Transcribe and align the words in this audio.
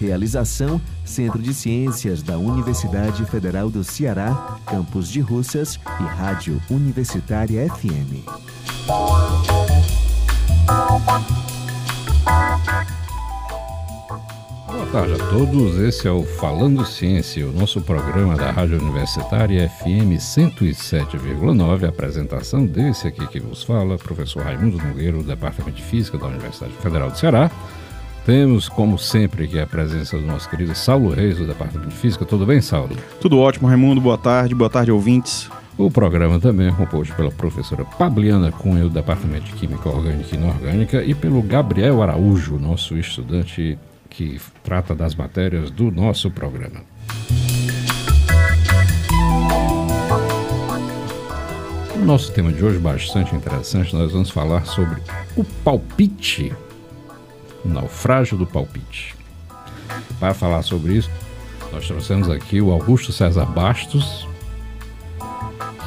Realização: 0.00 0.80
Centro 1.04 1.40
de 1.40 1.54
Ciências 1.54 2.22
da 2.22 2.38
Universidade 2.38 3.24
Federal 3.26 3.70
do 3.70 3.84
Ceará, 3.84 4.58
Campus 4.66 5.08
de 5.08 5.20
Russas 5.20 5.78
e 6.00 6.02
Rádio 6.02 6.60
Universitária 6.70 7.68
FM. 7.68 8.24
Boa 14.66 14.86
tarde 14.86 15.14
a 15.14 15.30
todos, 15.30 15.78
esse 15.78 16.06
é 16.06 16.10
o 16.10 16.24
Falando 16.24 16.84
Ciência, 16.84 17.48
o 17.48 17.52
nosso 17.52 17.80
programa 17.80 18.36
da 18.36 18.50
Rádio 18.50 18.80
Universitária 18.80 19.68
FM 19.68 20.18
107,9. 20.18 21.84
A 21.84 21.88
apresentação 21.88 22.64
desse 22.64 23.08
aqui 23.08 23.26
que 23.26 23.40
vos 23.40 23.62
fala, 23.62 23.96
professor 23.96 24.42
Raimundo 24.44 24.78
Nogueira, 24.78 25.16
do 25.16 25.24
Departamento 25.24 25.76
de 25.76 25.82
Física 25.82 26.18
da 26.18 26.26
Universidade 26.26 26.72
Federal 26.74 27.10
do 27.10 27.18
Ceará. 27.18 27.50
Temos, 28.24 28.70
como 28.70 28.98
sempre, 28.98 29.44
aqui 29.44 29.58
a 29.58 29.66
presença 29.66 30.16
do 30.16 30.24
nosso 30.24 30.48
querido 30.48 30.74
Saulo 30.74 31.10
Reis, 31.10 31.36
do 31.36 31.46
Departamento 31.46 31.90
de 31.90 31.96
Física. 31.96 32.24
Tudo 32.24 32.46
bem, 32.46 32.58
Saulo? 32.58 32.96
Tudo 33.20 33.38
ótimo, 33.38 33.68
Raimundo. 33.68 34.00
Boa 34.00 34.16
tarde. 34.16 34.54
Boa 34.54 34.70
tarde, 34.70 34.90
ouvintes. 34.90 35.50
O 35.76 35.90
programa 35.90 36.40
também 36.40 36.68
é 36.68 36.72
composto 36.72 37.14
pela 37.14 37.30
professora 37.30 37.84
Pabliana 37.84 38.50
Cunha, 38.50 38.84
do 38.84 38.88
Departamento 38.88 39.44
de 39.44 39.52
Química 39.52 39.90
Orgânica 39.90 40.34
e 40.34 40.38
Inorgânica, 40.38 41.02
e 41.02 41.14
pelo 41.14 41.42
Gabriel 41.42 42.02
Araújo, 42.02 42.58
nosso 42.58 42.96
estudante 42.96 43.78
que 44.08 44.40
trata 44.62 44.94
das 44.94 45.14
matérias 45.14 45.70
do 45.70 45.90
nosso 45.90 46.30
programa. 46.30 46.80
O 51.94 52.04
nosso 52.06 52.32
tema 52.32 52.52
de 52.52 52.64
hoje 52.64 52.76
é 52.76 52.80
bastante 52.80 53.34
interessante. 53.34 53.94
Nós 53.94 54.12
vamos 54.12 54.30
falar 54.30 54.64
sobre 54.64 55.02
o 55.36 55.44
palpite, 55.44 56.52
o 57.64 57.68
naufrágio 57.68 58.36
do 58.36 58.46
palpite. 58.46 59.14
Para 60.20 60.34
falar 60.34 60.62
sobre 60.62 60.94
isso, 60.94 61.10
nós 61.72 61.86
trouxemos 61.86 62.30
aqui 62.30 62.60
o 62.60 62.70
Augusto 62.70 63.12
César 63.12 63.46
Bastos, 63.46 64.28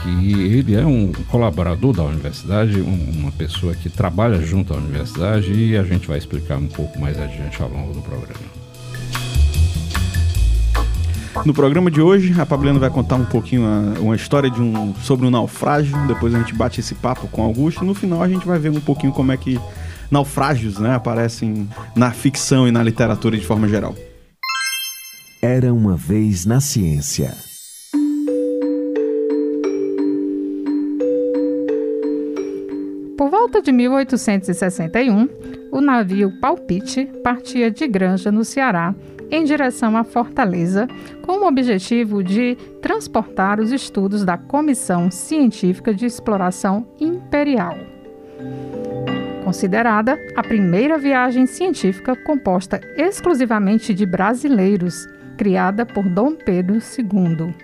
que 0.04 0.34
ele 0.54 0.76
é 0.76 0.86
um 0.86 1.12
colaborador 1.30 1.94
da 1.94 2.04
universidade, 2.04 2.80
uma 2.80 3.32
pessoa 3.32 3.74
que 3.74 3.90
trabalha 3.90 4.42
junto 4.42 4.74
à 4.74 4.78
universidade 4.78 5.52
e 5.52 5.78
a 5.78 5.84
gente 5.84 6.08
vai 6.08 6.18
explicar 6.18 6.58
um 6.58 6.68
pouco 6.68 7.00
mais 7.00 7.20
adiante 7.20 7.62
ao 7.62 7.70
longo 7.70 7.94
do 7.94 8.02
programa. 8.02 8.58
No 11.46 11.54
programa 11.54 11.90
de 11.92 12.02
hoje, 12.02 12.34
a 12.40 12.46
Pabliana 12.46 12.80
vai 12.80 12.90
contar 12.90 13.16
um 13.16 13.26
pouquinho 13.26 13.62
uma, 13.62 14.00
uma 14.00 14.16
história 14.16 14.50
de 14.50 14.62
um, 14.62 14.94
sobre 14.96 15.26
um 15.28 15.30
naufrágio. 15.30 15.96
Depois 16.08 16.34
a 16.34 16.40
gente 16.40 16.54
bate 16.54 16.80
esse 16.80 16.96
papo 16.96 17.28
com 17.28 17.44
Augusto. 17.44 17.84
E 17.84 17.88
no 17.88 17.94
final 17.94 18.22
a 18.22 18.28
gente 18.28 18.46
vai 18.46 18.58
ver 18.58 18.70
um 18.70 18.80
pouquinho 18.80 19.14
como 19.14 19.32
é 19.32 19.38
que 19.38 19.60
naufrágios 20.10 20.80
né, 20.80 20.96
aparecem 20.96 21.68
na 21.96 22.12
ficção 22.12 22.68
e 22.68 22.72
na 22.72 22.84
literatura 22.84 23.38
de 23.38 23.46
forma 23.46 23.68
geral. 23.68 23.96
Era 25.42 25.74
uma 25.74 25.96
vez 25.96 26.46
na 26.46 26.60
ciência. 26.60 27.34
Por 33.18 33.30
volta 33.30 33.62
de 33.62 33.72
1861, 33.72 35.28
o 35.72 35.82
navio 35.82 36.32
Palpite 36.40 37.06
partia 37.24 37.70
de 37.70 37.88
Granja, 37.88 38.32
no 38.32 38.46
Ceará, 38.46 38.96
em 39.30 39.44
direção 39.44 39.98
à 39.98 40.04
Fortaleza, 40.04 40.88
com 41.24 41.44
o 41.44 41.48
objetivo 41.48 42.24
de 42.24 42.56
transportar 42.82 43.60
os 43.60 43.72
estudos 43.72 44.24
da 44.24 44.38
Comissão 44.38 45.12
Científica 45.12 45.94
de 45.94 46.06
Exploração 46.06 46.88
Imperial. 47.00 47.97
Considerada 49.48 50.20
a 50.36 50.44
primeira 50.44 50.98
viagem 50.98 51.46
científica 51.46 52.14
composta 52.18 52.82
exclusivamente 52.98 53.94
de 53.94 54.06
brasileiros, 54.06 55.08
criada 55.38 55.86
por 55.86 56.04
Dom 56.04 56.36
Pedro 56.36 56.76
II. 56.76 57.56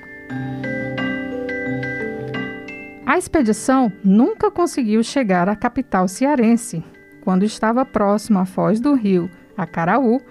A 3.05 3.17
expedição 3.17 3.91
nunca 4.01 4.49
conseguiu 4.49 5.03
chegar 5.03 5.49
à 5.49 5.57
capital 5.57 6.07
cearense. 6.07 6.81
Quando 7.19 7.43
estava 7.43 7.83
próximo 7.83 8.39
à 8.39 8.45
foz 8.45 8.79
do 8.79 8.93
rio 8.93 9.29
Acaraú, 9.57 10.21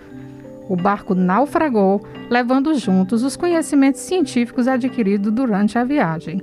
o 0.71 0.75
barco 0.75 1.15
naufragou, 1.15 2.03
levando 2.31 2.75
juntos 2.77 3.23
os 3.23 3.37
conhecimentos 3.37 4.01
científicos 4.01 4.67
adquiridos 4.67 5.31
durante 5.31 5.77
a 5.77 5.85
viagem. 5.85 6.41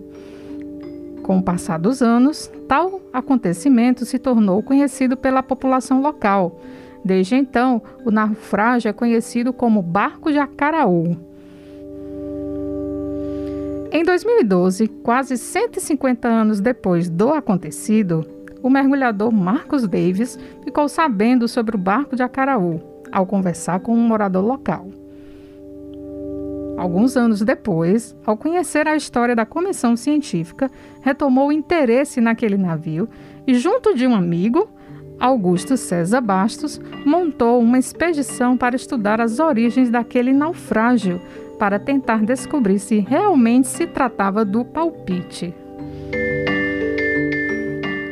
Com 1.30 1.38
o 1.38 1.44
passar 1.44 1.78
dos 1.78 2.02
anos, 2.02 2.52
tal 2.68 3.04
acontecimento 3.14 4.04
se 4.04 4.18
tornou 4.18 4.64
conhecido 4.64 5.16
pela 5.16 5.44
população 5.44 6.02
local. 6.02 6.60
Desde 7.06 7.36
então, 7.36 7.84
o 8.04 8.10
naufrágio 8.10 8.90
é 8.90 8.94
conhecido 8.94 9.54
como 9.54 9.84
Barco 9.84 10.32
de 10.32 10.40
Acaraú. 10.40 11.16
Em 13.92 14.04
2012, 14.04 14.88
quase 15.04 15.38
150 15.38 16.28
anos 16.28 16.60
depois 16.60 17.08
do 17.08 17.32
acontecido, 17.32 18.26
o 18.64 18.68
mergulhador 18.68 19.32
Marcos 19.32 19.88
Davis 19.88 20.36
ficou 20.64 20.90
sabendo 20.90 21.48
sobre 21.48 21.76
o 21.76 21.80
barco 21.80 22.16
de 22.16 22.24
Acaraú 22.24 22.82
ao 23.12 23.28
conversar 23.28 23.82
com 23.82 23.94
um 23.94 24.02
morador 24.02 24.44
local. 24.44 24.99
Alguns 26.80 27.18
anos 27.18 27.42
depois, 27.42 28.16
ao 28.26 28.38
conhecer 28.38 28.88
a 28.88 28.96
história 28.96 29.36
da 29.36 29.46
comissão 29.46 29.98
científica, 29.98 30.72
retomou 31.02 31.50
o 31.50 31.52
interesse 31.52 32.22
naquele 32.22 32.56
navio 32.56 33.10
e, 33.46 33.54
junto 33.56 33.94
de 33.94 34.08
um 34.08 34.16
amigo, 34.16 34.70
Augusto 35.20 35.76
César 35.76 36.22
Bastos, 36.22 36.80
montou 37.06 37.60
uma 37.60 37.78
expedição 37.78 38.56
para 38.56 38.78
estudar 38.78 39.20
as 39.20 39.42
origens 39.42 39.90
daquele 39.90 40.32
naufrágio, 40.32 41.22
para 41.60 41.78
tentar 41.78 42.24
descobrir 42.24 42.80
se 42.80 43.00
realmente 43.00 43.68
se 43.68 43.86
tratava 43.86 44.46
do 44.46 44.64
palpite. 44.64 45.54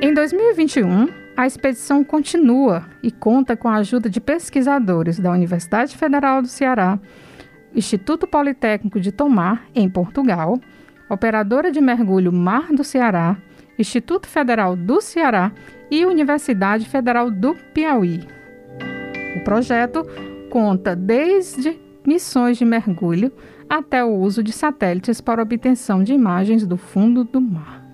Em 0.02 0.14
2021, 0.14 1.08
a 1.38 1.48
expedição 1.48 2.04
continua 2.04 2.84
e 3.02 3.12
conta 3.12 3.56
com 3.56 3.70
a 3.70 3.76
ajuda 3.76 4.10
de 4.10 4.20
pesquisadores 4.20 5.18
da 5.18 5.32
Universidade 5.32 5.96
Federal 5.96 6.42
do 6.42 6.50
Ceará, 6.50 7.00
Instituto 7.76 8.28
Politécnico 8.28 9.00
de 9.00 9.12
Tomar, 9.12 9.66
em 9.76 9.90
Portugal, 9.90 10.60
Operadora 11.10 11.72
de 11.72 11.80
Mergulho 11.80 12.34
Mar 12.34 12.74
do 12.74 12.84
Ceará, 12.84 13.38
Instituto 13.78 14.28
Federal 14.28 14.76
do 14.76 15.00
Ceará 15.00 15.52
e 15.90 16.06
Universidade 16.06 16.88
Federal 16.88 17.30
do 17.30 17.56
Piauí. 17.74 18.22
O 19.36 19.44
projeto 19.44 20.06
conta 20.50 20.96
desde 20.96 21.80
missões 22.06 22.58
de 22.58 22.66
mergulho 22.66 23.32
até 23.70 24.04
o 24.04 24.16
uso 24.16 24.42
de 24.42 24.52
satélites 24.52 25.22
para 25.22 25.42
obtenção 25.42 26.04
de 26.04 26.14
imagens 26.14 26.66
do 26.66 26.78
fundo 26.78 27.24
do 27.24 27.40
mar. 27.40 27.86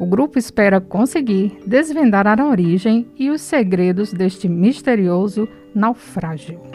O 0.00 0.06
grupo 0.06 0.38
espera 0.38 0.80
conseguir 0.80 1.58
desvendar 1.66 2.26
a 2.26 2.46
origem 2.46 3.06
e 3.16 3.30
os 3.30 3.40
segredos 3.40 4.12
deste 4.12 4.48
misterioso 4.48 5.48
naufrágio. 5.74 6.71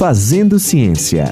Fazendo 0.00 0.58
Ciência. 0.58 1.26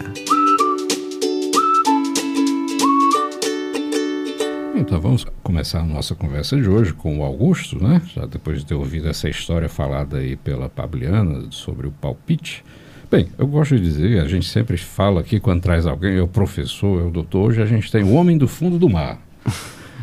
Então 4.77 5.01
vamos 5.01 5.25
começar 5.43 5.81
a 5.81 5.85
nossa 5.85 6.15
conversa 6.15 6.55
de 6.55 6.69
hoje 6.69 6.93
com 6.93 7.19
o 7.19 7.23
Augusto, 7.23 7.83
né? 7.83 8.03
Já 8.15 8.27
depois 8.27 8.59
de 8.59 8.67
ter 8.67 8.75
ouvido 8.75 9.09
essa 9.09 9.27
história 9.27 9.71
falada 9.71 10.19
aí 10.19 10.37
pela 10.37 10.69
Pabliana 10.69 11.47
sobre 11.51 11.87
o 11.87 11.91
palpite. 11.91 12.63
Bem, 13.11 13.31
eu 13.39 13.47
gosto 13.47 13.75
de 13.75 13.83
dizer, 13.83 14.21
a 14.21 14.29
gente 14.29 14.47
sempre 14.47 14.77
fala 14.77 15.21
aqui 15.21 15.41
quando 15.41 15.63
traz 15.63 15.87
alguém, 15.87 16.19
é 16.19 16.23
o 16.23 16.29
professor, 16.29 17.01
é 17.01 17.07
o 17.07 17.11
doutor, 17.11 17.49
hoje 17.49 17.63
a 17.63 17.67
gente 17.67 17.91
tem 17.91 18.05
o 18.05 18.13
homem 18.13 18.37
do 18.37 18.47
fundo 18.47 18.79
do 18.79 18.91
mar. 18.91 19.19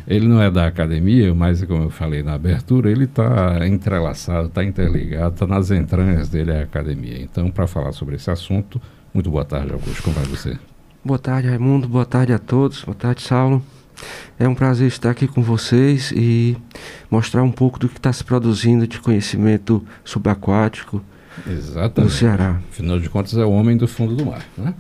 Ele 0.08 0.28
não 0.28 0.42
é 0.42 0.52
da 0.52 0.68
academia, 0.68 1.34
mas 1.34 1.64
como 1.64 1.84
eu 1.84 1.90
falei 1.90 2.22
na 2.22 2.34
abertura, 2.34 2.92
ele 2.92 3.06
está 3.06 3.68
entrelaçado, 3.68 4.48
está 4.48 4.64
interligado, 4.64 5.34
está 5.34 5.48
nas 5.48 5.72
entranhas 5.72 6.30
dele 6.30 6.52
a 6.52 6.62
academia. 6.62 7.20
Então, 7.22 7.50
para 7.50 7.66
falar 7.66 7.92
sobre 7.92 8.16
esse 8.16 8.30
assunto, 8.30 8.80
muito 9.14 9.32
boa 9.32 9.44
tarde, 9.44 9.74
Augusto. 9.74 10.04
Como 10.04 10.16
vai 10.16 10.26
você? 10.26 10.58
Boa 11.04 11.18
tarde, 11.18 11.48
Raimundo. 11.48 11.88
Boa 11.88 12.06
tarde 12.06 12.34
a 12.34 12.40
todos. 12.40 12.84
Boa 12.84 12.96
tarde, 12.96 13.22
Saulo. 13.22 13.64
É 14.38 14.48
um 14.48 14.54
prazer 14.54 14.88
estar 14.88 15.10
aqui 15.10 15.28
com 15.28 15.42
vocês 15.42 16.12
e 16.12 16.56
mostrar 17.10 17.42
um 17.44 17.52
pouco 17.52 17.80
do 17.80 17.90
que 17.90 17.98
está 17.98 18.12
se 18.12 18.24
produzindo 18.24 18.86
de 18.86 19.00
conhecimento 19.00 19.84
subaquático 20.04 21.02
Exatamente. 21.48 22.00
no 22.00 22.10
Ceará. 22.10 22.62
Afinal 22.70 23.00
de 23.00 23.10
contas, 23.10 23.38
é 23.38 23.46
o 23.46 23.52
homem 23.52 23.78
do 23.78 23.88
fundo 23.88 24.16
do 24.16 24.26
mar. 24.26 24.46
Né? 24.58 24.74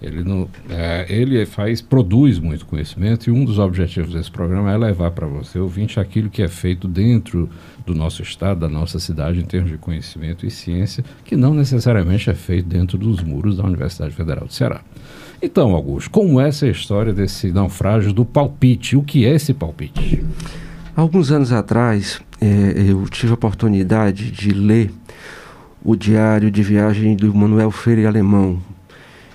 Ele, 0.00 0.22
não, 0.22 0.48
é, 0.70 1.06
ele 1.08 1.44
faz, 1.44 1.80
produz 1.80 2.38
muito 2.38 2.64
conhecimento 2.64 3.28
e 3.28 3.32
um 3.32 3.44
dos 3.44 3.58
objetivos 3.58 4.12
desse 4.12 4.30
programa 4.30 4.72
é 4.72 4.76
levar 4.76 5.10
para 5.10 5.26
você, 5.26 5.58
ouvinte, 5.58 5.98
aquilo 5.98 6.30
que 6.30 6.40
é 6.40 6.48
feito 6.48 6.86
dentro 6.86 7.48
do 7.84 7.94
nosso 7.94 8.22
estado, 8.22 8.60
da 8.60 8.68
nossa 8.68 9.00
cidade, 9.00 9.40
em 9.40 9.44
termos 9.44 9.70
de 9.70 9.78
conhecimento 9.78 10.46
e 10.46 10.50
ciência, 10.50 11.04
que 11.24 11.36
não 11.36 11.52
necessariamente 11.52 12.30
é 12.30 12.34
feito 12.34 12.68
dentro 12.68 12.96
dos 12.96 13.22
muros 13.22 13.56
da 13.56 13.64
Universidade 13.64 14.14
Federal 14.14 14.46
do 14.46 14.52
Ceará. 14.52 14.82
Então, 15.42 15.74
Augusto, 15.74 16.10
como 16.10 16.40
é 16.40 16.48
essa 16.48 16.66
história 16.66 17.12
desse 17.12 17.50
naufrágio 17.52 18.12
do 18.12 18.24
palpite? 18.24 18.96
O 18.96 19.02
que 19.02 19.24
é 19.24 19.34
esse 19.34 19.54
palpite? 19.54 20.24
Alguns 20.94 21.30
anos 21.30 21.52
atrás, 21.52 22.20
eh, 22.40 22.86
eu 22.88 23.04
tive 23.08 23.30
a 23.30 23.34
oportunidade 23.34 24.32
de 24.32 24.50
ler 24.50 24.90
o 25.82 25.96
diário 25.96 26.50
de 26.50 26.62
viagem 26.62 27.16
do 27.16 27.34
Manuel 27.34 27.70
Freire 27.70 28.06
Alemão, 28.06 28.60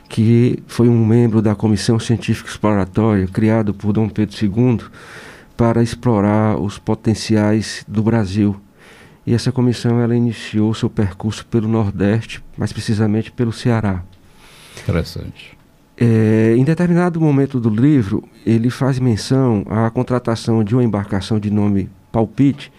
que 0.09 0.59
foi 0.67 0.89
um 0.89 1.05
membro 1.05 1.41
da 1.41 1.55
Comissão 1.55 1.99
Científica 1.99 2.49
Exploratória 2.49 3.27
criado 3.27 3.73
por 3.73 3.93
Dom 3.93 4.09
Pedro 4.09 4.35
II 4.41 4.79
para 5.55 5.81
explorar 5.81 6.57
os 6.57 6.77
potenciais 6.77 7.85
do 7.87 8.03
Brasil. 8.03 8.55
E 9.25 9.33
essa 9.33 9.51
comissão 9.51 10.01
ela 10.01 10.15
iniciou 10.15 10.73
seu 10.73 10.89
percurso 10.89 11.45
pelo 11.45 11.67
Nordeste, 11.67 12.43
mais 12.57 12.73
precisamente 12.73 13.31
pelo 13.31 13.53
Ceará. 13.53 14.03
Interessante. 14.81 15.57
É, 15.95 16.55
em 16.57 16.63
determinado 16.63 17.21
momento 17.21 17.59
do 17.59 17.69
livro, 17.69 18.27
ele 18.45 18.69
faz 18.69 18.99
menção 18.99 19.63
à 19.69 19.89
contratação 19.89 20.63
de 20.63 20.75
uma 20.75 20.83
embarcação 20.83 21.39
de 21.39 21.49
nome 21.49 21.89
Palpite 22.11 22.71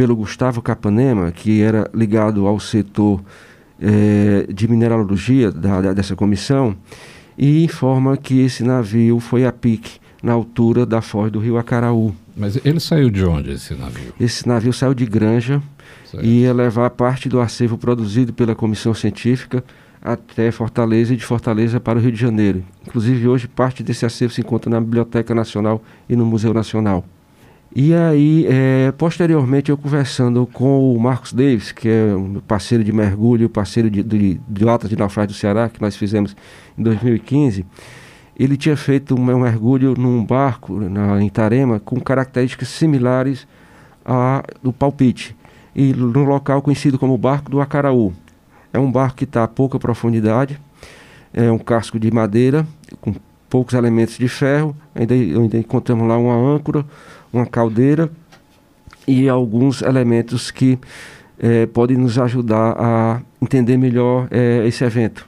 pelo 0.00 0.16
Gustavo 0.16 0.62
Capanema, 0.62 1.30
que 1.30 1.60
era 1.60 1.86
ligado 1.92 2.46
ao 2.46 2.58
setor 2.58 3.22
é, 3.78 4.46
de 4.50 4.66
mineralogia 4.66 5.52
da, 5.52 5.78
da, 5.82 5.92
dessa 5.92 6.16
comissão, 6.16 6.74
e 7.36 7.62
informa 7.62 8.16
que 8.16 8.40
esse 8.40 8.64
navio 8.64 9.20
foi 9.20 9.44
a 9.44 9.52
pique 9.52 9.98
na 10.22 10.32
altura 10.32 10.86
da 10.86 11.02
foz 11.02 11.30
do 11.30 11.38
rio 11.38 11.58
Acaraú. 11.58 12.14
Mas 12.34 12.58
ele 12.64 12.80
saiu 12.80 13.10
de 13.10 13.22
onde, 13.22 13.50
esse 13.52 13.74
navio? 13.74 14.14
Esse 14.18 14.48
navio 14.48 14.72
saiu 14.72 14.94
de 14.94 15.04
Granja 15.04 15.62
Certo. 16.06 16.24
e 16.24 16.44
ia 16.44 16.54
levar 16.54 16.88
parte 16.88 17.28
do 17.28 17.38
acervo 17.38 17.76
produzido 17.76 18.32
pela 18.32 18.54
comissão 18.54 18.94
científica 18.94 19.62
até 20.00 20.50
Fortaleza 20.50 21.12
e 21.12 21.16
de 21.18 21.26
Fortaleza 21.26 21.78
para 21.78 21.98
o 21.98 22.00
Rio 22.00 22.10
de 22.10 22.18
Janeiro. 22.18 22.64
Inclusive, 22.86 23.28
hoje, 23.28 23.46
parte 23.46 23.82
desse 23.82 24.06
acervo 24.06 24.32
se 24.32 24.40
encontra 24.40 24.70
na 24.70 24.80
Biblioteca 24.80 25.34
Nacional 25.34 25.82
e 26.08 26.16
no 26.16 26.24
Museu 26.24 26.54
Nacional. 26.54 27.04
E 27.74 27.94
aí, 27.94 28.46
eh, 28.48 28.92
posteriormente, 28.98 29.70
eu 29.70 29.78
conversando 29.78 30.44
com 30.44 30.92
o 30.92 30.98
Marcos 30.98 31.32
Davis, 31.32 31.70
que 31.70 31.88
é 31.88 32.16
um 32.16 32.40
parceiro 32.40 32.82
de 32.82 32.92
mergulho, 32.92 33.48
parceiro 33.48 33.88
de, 33.88 34.02
de, 34.02 34.40
de 34.48 34.68
Atlas 34.68 34.90
de 34.90 34.96
Naufrágio 34.96 35.28
do 35.28 35.38
Ceará, 35.38 35.68
que 35.68 35.80
nós 35.80 35.94
fizemos 35.94 36.34
em 36.76 36.82
2015, 36.82 37.64
ele 38.36 38.56
tinha 38.56 38.76
feito 38.76 39.14
um, 39.14 39.24
mergulho 39.38 39.94
num 39.96 40.24
barco 40.24 40.80
na, 40.80 41.22
em 41.22 41.28
Itarema 41.28 41.78
com 41.78 42.00
características 42.00 42.68
similares 42.68 43.46
a 44.04 44.42
do 44.60 44.72
palpite, 44.72 45.36
e 45.72 45.92
num 45.92 46.24
local 46.24 46.62
conhecido 46.62 46.98
como 46.98 47.16
Barco 47.16 47.50
do 47.50 47.60
Acaraú. 47.60 48.12
É 48.72 48.80
um 48.80 48.90
barco 48.90 49.18
que 49.18 49.24
está 49.24 49.44
a 49.44 49.48
pouca 49.48 49.78
profundidade, 49.78 50.60
é 51.32 51.52
um 51.52 51.58
casco 51.58 52.00
de 52.00 52.10
madeira, 52.10 52.66
com 53.00 53.14
poucos 53.50 53.74
elementos 53.74 54.16
de 54.16 54.28
ferro. 54.28 54.74
Ainda, 54.94 55.14
ainda 55.14 55.58
encontramos 55.58 56.08
lá 56.08 56.16
uma 56.16 56.34
âncora, 56.34 56.84
uma 57.32 57.46
caldeira 57.46 58.10
e 59.06 59.28
alguns 59.28 59.82
elementos 59.82 60.50
que 60.50 60.78
eh, 61.38 61.66
podem 61.66 61.96
nos 61.96 62.18
ajudar 62.18 62.74
a 62.78 63.20
entender 63.40 63.76
melhor 63.76 64.28
eh, 64.30 64.64
esse 64.66 64.84
evento. 64.84 65.26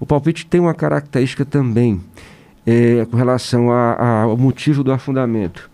O 0.00 0.06
palpite 0.06 0.46
tem 0.46 0.60
uma 0.60 0.74
característica 0.74 1.44
também 1.44 2.00
eh, 2.66 3.06
com 3.10 3.16
relação 3.16 3.70
a- 3.70 3.92
a- 3.94 4.22
ao 4.22 4.36
motivo 4.36 4.82
do 4.82 4.92
afundamento. 4.92 5.70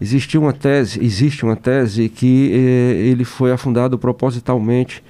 Existe 0.00 0.36
uma 0.36 0.52
tese, 0.52 1.02
existe 1.02 1.44
uma 1.44 1.54
tese 1.56 2.08
que 2.08 2.50
ele 2.50 3.24
foi 3.24 3.52
afundado 3.52 3.96
propositalmente 3.98 5.02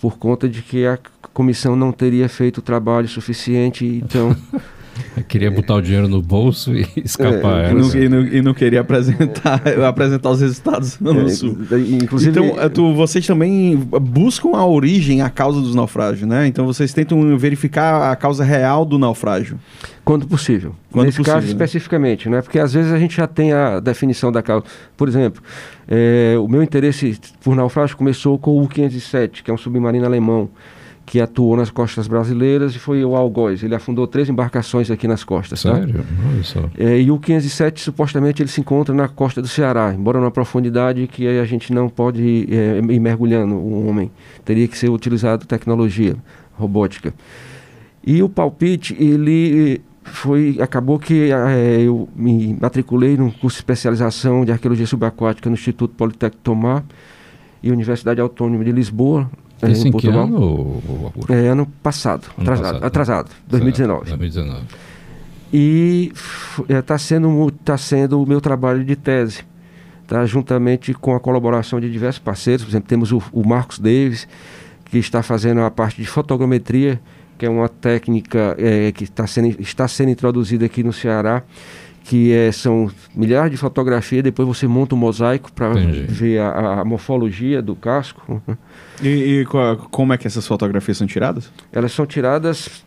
por 0.00 0.18
conta 0.18 0.48
de 0.48 0.60
que 0.62 0.84
a 0.84 0.98
comissão 1.32 1.76
não 1.76 1.92
teria 1.92 2.28
feito 2.28 2.58
o 2.58 2.62
trabalho 2.62 3.06
suficiente, 3.08 3.84
então 3.86 4.36
Eu 5.16 5.22
queria 5.24 5.50
botar 5.50 5.74
o 5.74 5.80
dinheiro 5.82 6.08
no 6.08 6.20
bolso 6.22 6.74
e 6.74 6.86
escapar. 7.04 7.64
E 7.64 7.64
era 7.66 7.74
não, 7.74 7.94
e 7.94 8.08
não- 8.08 8.26
e 8.26 8.42
não 8.42 8.54
queria 8.54 8.80
apresentar, 8.80 9.62
apresentar 9.88 10.30
os 10.30 10.40
resultados 10.40 10.98
no 11.00 11.26
é, 11.26 11.28
sul. 11.28 11.56
inclusive 12.02 12.30
então, 12.30 12.60
é, 12.60 12.68
tu- 12.68 12.94
vocês 12.94 13.26
também 13.26 13.76
buscam 13.76 14.50
a 14.56 14.66
origem, 14.66 15.22
a 15.22 15.30
causa 15.30 15.60
dos 15.60 15.74
naufrágios, 15.74 16.28
né? 16.28 16.46
Então, 16.46 16.66
vocês 16.66 16.92
tentam 16.92 17.36
verificar 17.38 18.10
a 18.12 18.16
causa 18.16 18.44
real 18.44 18.84
do 18.84 18.98
naufrágio. 18.98 19.58
Quando 20.04 20.26
possível. 20.26 20.74
Quando 20.92 21.06
Nesse 21.06 21.18
possível, 21.18 21.34
caso 21.34 21.46
né? 21.46 21.52
especificamente, 21.52 22.28
né? 22.28 22.40
Porque 22.40 22.58
às 22.58 22.72
vezes 22.72 22.92
a 22.92 22.98
gente 22.98 23.16
já 23.16 23.26
tem 23.26 23.52
a 23.52 23.80
definição 23.80 24.30
da 24.30 24.40
causa. 24.42 24.64
Por 24.96 25.08
exemplo, 25.08 25.42
eh, 25.88 26.36
o 26.38 26.46
meu 26.46 26.62
interesse 26.62 27.18
por 27.42 27.56
naufrágio 27.56 27.96
começou 27.96 28.38
com 28.38 28.62
o 28.62 28.68
507, 28.68 29.42
que 29.42 29.50
é 29.50 29.54
um 29.54 29.58
submarino 29.58 30.06
alemão 30.06 30.48
que 31.06 31.20
atuou 31.20 31.56
nas 31.56 31.70
costas 31.70 32.08
brasileiras 32.08 32.74
e 32.74 32.80
foi 32.80 33.04
o 33.04 33.14
Algoz. 33.14 33.62
Ele 33.62 33.76
afundou 33.76 34.08
três 34.08 34.28
embarcações 34.28 34.90
aqui 34.90 35.06
nas 35.06 35.22
costas. 35.22 35.62
tá? 35.62 35.76
Sério? 35.76 36.04
Olha 36.28 36.42
só. 36.42 36.68
É, 36.76 37.00
e 37.00 37.12
o 37.12 37.18
507, 37.18 37.80
supostamente, 37.80 38.42
ele 38.42 38.50
se 38.50 38.60
encontra 38.60 38.92
na 38.92 39.06
costa 39.06 39.40
do 39.40 39.46
Ceará, 39.46 39.94
embora 39.94 40.18
numa 40.18 40.32
profundidade 40.32 41.06
que 41.06 41.28
a 41.28 41.44
gente 41.44 41.72
não 41.72 41.88
pode 41.88 42.48
é, 42.50 42.78
ir 42.78 42.98
mergulhando 42.98 43.54
o 43.54 43.86
homem. 43.86 44.10
Teria 44.44 44.66
que 44.66 44.76
ser 44.76 44.90
utilizado 44.90 45.46
tecnologia 45.46 46.16
robótica. 46.54 47.14
E 48.04 48.20
o 48.20 48.28
palpite, 48.28 48.96
ele 48.98 49.80
foi 50.02 50.58
acabou 50.60 50.98
que 50.98 51.30
é, 51.30 51.82
eu 51.82 52.08
me 52.16 52.56
matriculei 52.60 53.16
num 53.16 53.30
curso 53.30 53.56
de 53.56 53.60
especialização 53.60 54.44
de 54.44 54.50
arqueologia 54.50 54.86
subaquática 54.86 55.48
no 55.48 55.54
Instituto 55.54 55.94
Politécnico 55.94 56.42
Tomar 56.42 56.84
e 57.62 57.70
Universidade 57.70 58.20
Autônoma 58.20 58.64
de 58.64 58.72
Lisboa, 58.72 59.30
é, 59.62 59.70
Esse 59.70 59.86
em 59.88 59.90
em 59.90 59.92
que 59.96 60.08
ano, 60.08 60.82
Augusto? 61.04 61.32
É, 61.32 61.48
ano 61.48 61.66
passado, 61.82 62.26
Ano 62.36 62.42
atrasado, 62.42 62.64
passado. 62.74 62.84
atrasado 62.84 63.30
2019. 63.48 63.98
Certo, 64.08 64.18
2019. 64.18 64.64
E 65.52 66.12
está 66.68 66.98
sendo, 66.98 67.28
mu- 67.30 67.50
tá 67.50 67.78
sendo 67.78 68.20
o 68.22 68.26
meu 68.26 68.40
trabalho 68.40 68.84
de 68.84 68.96
tese, 68.96 69.42
tá? 70.06 70.24
juntamente 70.26 70.92
com 70.92 71.14
a 71.14 71.20
colaboração 71.20 71.80
de 71.80 71.90
diversos 71.90 72.18
parceiros. 72.18 72.64
Por 72.64 72.70
exemplo, 72.70 72.88
temos 72.88 73.12
o, 73.12 73.22
o 73.32 73.46
Marcos 73.46 73.78
Davis, 73.78 74.26
que 74.86 74.98
está 74.98 75.22
fazendo 75.22 75.60
a 75.62 75.70
parte 75.70 76.00
de 76.02 76.06
fotogrametria, 76.06 77.00
que 77.38 77.46
é 77.46 77.50
uma 77.50 77.68
técnica 77.68 78.56
eh, 78.58 78.92
que 78.92 79.04
está 79.04 79.26
sendo, 79.26 79.60
está 79.60 79.86
sendo 79.86 80.10
introduzida 80.10 80.66
aqui 80.66 80.82
no 80.82 80.92
Ceará, 80.92 81.42
que 82.08 82.32
é, 82.32 82.52
são 82.52 82.88
milhares 83.14 83.50
de 83.50 83.56
fotografias, 83.56 84.22
depois 84.22 84.46
você 84.46 84.66
monta 84.68 84.94
um 84.94 84.98
mosaico 84.98 85.50
para 85.52 85.70
ver 86.08 86.38
a, 86.38 86.80
a 86.80 86.84
morfologia 86.84 87.60
do 87.60 87.74
casco. 87.74 88.40
E, 89.02 89.40
e 89.40 89.44
qual- 89.44 89.76
como 89.90 90.12
é 90.12 90.16
que 90.18 90.26
essas 90.26 90.46
fotografias 90.46 90.96
são 90.98 91.06
tiradas? 91.06 91.50
Elas 91.72 91.90
são 91.92 92.06
tiradas 92.06 92.84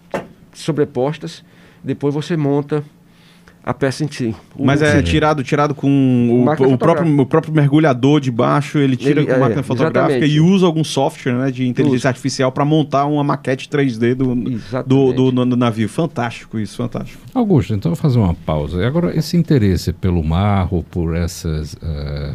sobrepostas, 0.54 1.44
depois 1.84 2.14
você 2.14 2.36
monta 2.38 2.84
a 3.64 3.74
peça 3.74 4.04
em 4.04 4.12
si. 4.12 4.34
Mas 4.58 4.82
é 4.82 5.02
tirado, 5.04 5.44
tirado 5.44 5.76
com 5.76 6.46
o, 6.48 6.74
o 6.74 6.78
próprio, 6.78 7.20
o 7.22 7.26
próprio 7.26 7.54
mergulhador 7.54 8.20
de 8.20 8.32
baixo, 8.32 8.80
ele 8.80 8.96
tira 8.96 9.20
Ele- 9.22 9.28
com 9.28 9.34
é, 9.34 9.38
máquina 9.40 9.62
fotográfica 9.64 10.00
exatamente. 10.26 10.34
e 10.36 10.40
usa 10.40 10.66
algum 10.66 10.84
software 10.84 11.34
né, 11.34 11.52
de 11.52 11.68
inteligência 11.68 12.08
artificial 12.08 12.52
para 12.52 12.66
montar 12.66 13.06
uma 13.06 13.24
maquete 13.24 13.68
3D 13.70 14.16
do, 14.16 14.34
do, 14.36 15.14
do, 15.14 15.32
do- 15.32 15.46
do 15.46 15.56
navio. 15.58 15.88
Fantástico 15.90 16.58
isso, 16.58 16.78
fantástico. 16.78 17.22
Augusto, 17.34 17.74
então 17.74 17.92
eu 17.92 17.96
vou 17.96 18.02
fazer 18.02 18.18
uma 18.18 18.34
pausa. 18.34 18.82
E 18.82 18.86
agora, 18.86 19.16
esse 19.16 19.38
interesse 19.38 19.94
pelo 19.94 20.24
mar 20.24 20.68
ou 20.72 20.82
por 20.82 21.16
essas, 21.16 21.76
eh, 21.82 22.34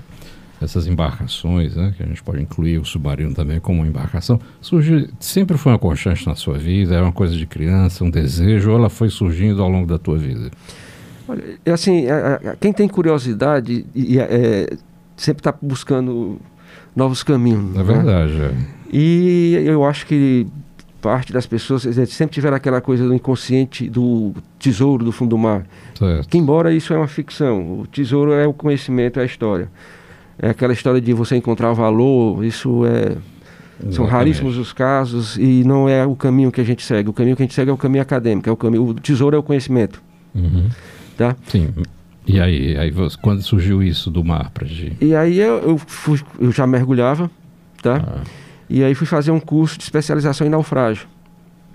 essas 0.61 0.87
embarcações, 0.87 1.75
né, 1.75 1.93
que 1.97 2.03
a 2.03 2.07
gente 2.07 2.23
pode 2.23 2.41
incluir 2.43 2.79
o 2.79 2.85
submarino 2.85 3.35
também 3.35 3.59
como 3.59 3.85
embarcação, 3.85 4.39
surgiu, 4.61 5.09
sempre 5.19 5.57
foi 5.59 5.73
uma 5.73 5.79
constante 5.79 6.27
na 6.27 6.35
sua 6.35 6.59
vida? 6.59 6.95
É 6.95 7.01
uma 7.03 7.13
coisa 7.13 7.37
de 7.37 7.47
criança, 7.47 8.05
um 8.05 8.11
desejo, 8.11 8.71
ou 8.71 8.77
ela 8.79 8.89
foi 8.91 9.09
surgindo 9.09 9.63
ao 9.63 9.69
longo 9.69 9.87
da 9.87 9.99
tua 9.99 10.17
vida? 10.19 10.51
Olha, 11.29 11.43
é 11.65 11.71
assim, 11.71 12.07
a- 12.09 12.41
a- 12.53 12.57
quem 12.57 12.73
tem 12.73 12.87
curiosidade 12.89 13.85
e, 13.95 14.19
é, 14.19 14.69
sempre 15.17 15.41
está 15.41 15.55
buscando 15.61 16.39
novos 16.95 17.23
caminhos. 17.23 17.75
É 17.75 17.79
né? 17.79 17.85
verdade. 17.85 18.41
é. 18.41 18.55
E 18.93 19.55
eu 19.65 19.85
acho 19.85 20.07
que 20.07 20.47
parte 21.01 21.33
das 21.33 21.47
pessoas 21.47 21.83
sempre 22.09 22.33
tiveram 22.35 22.57
aquela 22.57 22.81
coisa 22.81 23.07
do 23.07 23.13
inconsciente 23.15 23.89
do 23.91 24.33
tesouro 24.59 25.05
do 25.05 25.13
fundo 25.13 25.31
do 25.31 25.39
mar. 25.39 25.67
Certo. 25.99 26.29
Que 26.29 26.39
embora 26.39 26.73
isso 26.73 26.93
é 26.95 26.97
uma 26.97 27.07
ficção, 27.09 27.81
o 27.81 27.87
tesouro 27.87 28.33
é 28.33 28.47
o 28.47 28.53
conhecimento, 28.53 29.19
é 29.19 29.23
a 29.23 29.27
história. 29.27 29.69
É 30.39 30.49
aquela 30.51 30.73
história 30.73 31.01
de 31.01 31.13
você 31.13 31.37
encontrar 31.37 31.73
valor, 31.73 32.45
isso 32.45 32.85
é 32.87 33.17
São 33.81 33.89
Exatamente. 33.91 34.11
raríssimos 34.13 34.57
os 34.57 34.73
casos 34.73 35.37
e 35.37 35.63
não 35.65 35.89
é 35.89 36.07
o 36.07 36.15
caminho 36.15 36.51
que 36.53 36.61
a 36.61 36.65
gente 36.65 36.83
segue. 36.85 37.11
O 37.11 37.13
caminho 37.13 37.35
que 37.37 37.43
a 37.43 37.45
gente 37.47 37.55
segue 37.55 37.71
é 37.71 37.75
o 37.75 37.77
caminho 37.77 38.03
acadêmico, 38.03 38.49
é 38.49 38.53
o 38.53 38.57
caminho. 38.57 38.87
O 38.87 38.95
tesouro 38.95 39.35
é 39.37 39.39
o 39.39 39.43
conhecimento, 39.43 40.01
Uhum. 40.35 40.69
Tá? 41.17 41.37
Sim. 41.49 41.69
E 42.27 42.41
aí, 42.41 42.77
aí 42.79 42.91
você, 42.91 43.17
quando 43.21 43.43
surgiu 43.43 43.83
isso 43.83 44.11
do 44.11 44.25
mar 44.25 44.51
pra 44.51 44.67
ti? 44.67 44.97
E 45.01 45.15
aí 45.15 45.39
eu, 45.39 45.59
eu, 45.59 45.79
fui- 45.79 46.21
eu 46.41 46.51
já 46.51 46.67
mergulhava, 46.67 47.31
tá? 47.83 48.03
Ah, 48.07 48.23
E 48.71 48.83
aí 48.83 48.95
fui 48.95 49.07
fazer 49.07 49.31
um 49.31 49.41
curso 49.41 49.77
de 49.77 49.85
especialização 49.85 50.47
em 50.47 50.51
naufrágio 50.51 51.07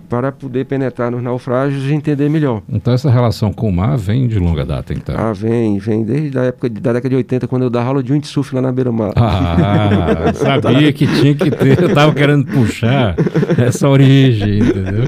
para 0.09 0.31
poder 0.31 0.65
penetrar 0.65 1.11
nos 1.11 1.21
naufrágios 1.21 1.85
e 1.85 1.93
entender 1.93 2.27
melhor. 2.29 2.61
Então 2.67 2.93
essa 2.93 3.09
relação 3.09 3.53
com 3.53 3.69
o 3.69 3.71
mar 3.71 3.95
vem 3.97 4.27
de 4.27 4.39
longa 4.39 4.65
data, 4.65 4.91
então? 4.93 5.15
Ah, 5.17 5.31
vem, 5.31 5.77
vem 5.77 6.03
desde 6.03 6.37
a 6.37 6.43
época 6.43 6.69
de, 6.69 6.81
da 6.81 6.93
década 6.93 7.09
de 7.09 7.15
80, 7.15 7.47
quando 7.47 7.61
eu 7.63 7.69
dava 7.69 7.87
aula 7.89 8.03
de 8.03 8.11
windsurf 8.11 8.53
lá 8.55 8.61
na 8.61 8.71
beira-mar. 8.71 9.13
Ah, 9.15 10.33
sabia 10.33 10.91
que 10.91 11.05
tinha 11.05 11.35
que 11.35 11.51
ter, 11.51 11.81
eu 11.81 11.89
estava 11.89 12.13
querendo 12.13 12.45
puxar 12.45 13.15
essa 13.57 13.87
origem, 13.87 14.59
entendeu? 14.59 15.03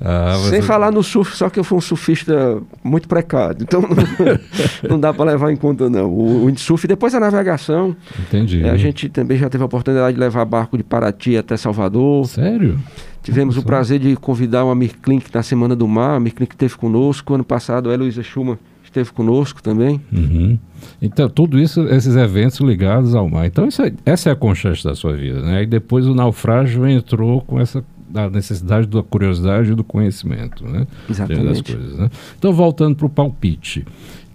Ah, 0.00 0.34
Sem 0.48 0.62
falar 0.62 0.90
no 0.90 1.02
surf, 1.02 1.36
só 1.36 1.50
que 1.50 1.60
eu 1.60 1.64
fui 1.64 1.76
um 1.76 1.80
surfista 1.80 2.62
muito 2.82 3.06
precário, 3.06 3.58
então 3.60 3.82
não, 3.82 3.88
não 4.90 5.00
dá 5.00 5.12
para 5.12 5.32
levar 5.32 5.52
em 5.52 5.56
conta 5.56 5.90
não. 5.90 6.08
O, 6.08 6.44
o 6.44 6.46
windsurf, 6.46 6.86
depois 6.86 7.14
a 7.14 7.20
navegação. 7.20 7.94
Entendi. 8.18 8.62
É, 8.64 8.70
a 8.70 8.76
gente 8.76 9.08
também 9.08 9.36
já 9.36 9.50
teve 9.50 9.62
a 9.62 9.66
oportunidade 9.66 10.14
de 10.14 10.20
levar 10.20 10.44
barco 10.44 10.78
de 10.78 10.84
Paraty 10.84 11.36
até 11.36 11.56
Salvador. 11.56 12.26
Sério? 12.26 12.78
Tivemos 13.22 13.56
o 13.56 13.62
prazer 13.62 14.00
de 14.00 14.16
convidar 14.16 14.64
o 14.64 14.70
Amir 14.70 14.98
Klink 15.00 15.26
na 15.32 15.42
Semana 15.42 15.76
do 15.76 15.86
Mar. 15.86 16.14
O 16.14 16.16
Amir 16.16 16.34
Klink 16.34 16.54
esteve 16.54 16.76
conosco. 16.76 17.34
Ano 17.34 17.44
passado, 17.44 17.90
a 17.90 17.94
Heloísa 17.94 18.22
Schumann 18.22 18.58
esteve 18.82 19.12
conosco 19.12 19.62
também. 19.62 20.00
Uhum. 20.12 20.58
Então, 21.00 21.28
tudo 21.28 21.58
isso, 21.58 21.82
esses 21.88 22.16
eventos 22.16 22.58
ligados 22.60 23.14
ao 23.14 23.28
mar. 23.28 23.46
Então, 23.46 23.64
é, 23.66 23.92
essa 24.04 24.30
é 24.30 24.32
a 24.32 24.36
constante 24.36 24.82
da 24.82 24.94
sua 24.94 25.12
vida, 25.12 25.40
né? 25.42 25.62
E 25.62 25.66
depois 25.66 26.06
o 26.06 26.14
naufrágio 26.14 26.86
entrou 26.86 27.40
com 27.42 27.60
essa 27.60 27.84
da 28.08 28.28
necessidade 28.28 28.88
da 28.88 29.02
curiosidade 29.04 29.70
e 29.70 29.74
do 29.74 29.84
conhecimento, 29.84 30.66
né? 30.66 30.86
Exatamente. 31.08 31.76
Coisas, 31.76 31.98
né? 31.98 32.10
Então, 32.36 32.52
voltando 32.52 32.96
para 32.96 33.06
o 33.06 33.08
palpite, 33.08 33.86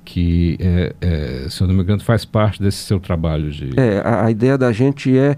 que, 0.05 0.55
é, 0.61 0.95
é, 1.01 1.47
se 1.49 1.61
eu 1.61 1.67
não 1.67 1.75
me 1.75 1.81
engano, 1.81 2.01
faz 2.01 2.23
parte 2.23 2.61
desse 2.61 2.77
seu 2.77 2.99
trabalho 2.99 3.51
de... 3.51 3.77
É, 3.77 3.99
a, 3.99 4.25
a 4.25 4.31
ideia 4.31 4.57
da 4.57 4.71
gente 4.71 5.15
é 5.17 5.35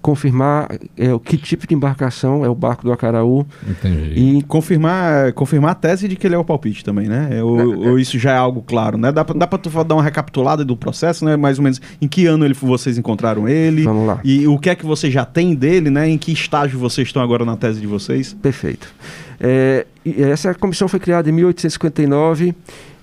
confirmar 0.00 0.68
é, 0.96 1.12
o 1.12 1.20
que 1.20 1.36
tipo 1.36 1.66
de 1.66 1.74
embarcação 1.74 2.44
é 2.44 2.48
o 2.48 2.54
barco 2.54 2.84
do 2.84 2.92
Acaraú. 2.92 3.46
Entendi. 3.66 4.38
E 4.38 4.42
confirmar, 4.42 5.32
confirmar 5.32 5.72
a 5.72 5.74
tese 5.74 6.08
de 6.08 6.16
que 6.16 6.26
ele 6.26 6.34
é 6.34 6.38
o 6.38 6.44
palpite 6.44 6.84
também, 6.84 7.06
né? 7.06 7.28
É, 7.32 7.42
ou, 7.42 7.60
é, 7.60 7.64
ou, 7.64 7.98
isso 7.98 8.18
já 8.18 8.32
é 8.32 8.36
algo 8.36 8.62
claro, 8.62 8.96
né? 8.96 9.12
Dá 9.12 9.24
pra, 9.24 9.34
dá 9.38 9.46
pra 9.46 9.58
tu 9.58 9.70
dar 9.84 9.94
uma 9.94 10.02
recapitulada 10.02 10.64
do 10.64 10.76
processo, 10.76 11.24
né? 11.24 11.36
Mais 11.36 11.58
ou 11.58 11.64
menos 11.64 11.80
em 12.00 12.08
que 12.08 12.26
ano 12.26 12.44
ele, 12.44 12.54
vocês 12.54 12.96
encontraram 12.96 13.48
ele? 13.48 13.82
Vamos 13.82 14.06
lá. 14.06 14.20
E 14.24 14.46
o 14.46 14.58
que 14.58 14.70
é 14.70 14.74
que 14.74 14.86
você 14.86 15.10
já 15.10 15.24
tem 15.24 15.54
dele, 15.54 15.90
né? 15.90 16.08
Em 16.08 16.18
que 16.18 16.32
estágio 16.32 16.78
vocês 16.78 17.08
estão 17.08 17.22
agora 17.22 17.44
na 17.44 17.56
tese 17.56 17.80
de 17.80 17.86
vocês? 17.86 18.32
Perfeito. 18.32 18.92
É, 19.38 19.86
essa 20.04 20.54
comissão 20.54 20.86
foi 20.88 21.00
criada 21.00 21.28
em 21.28 21.32
1859 21.32 22.54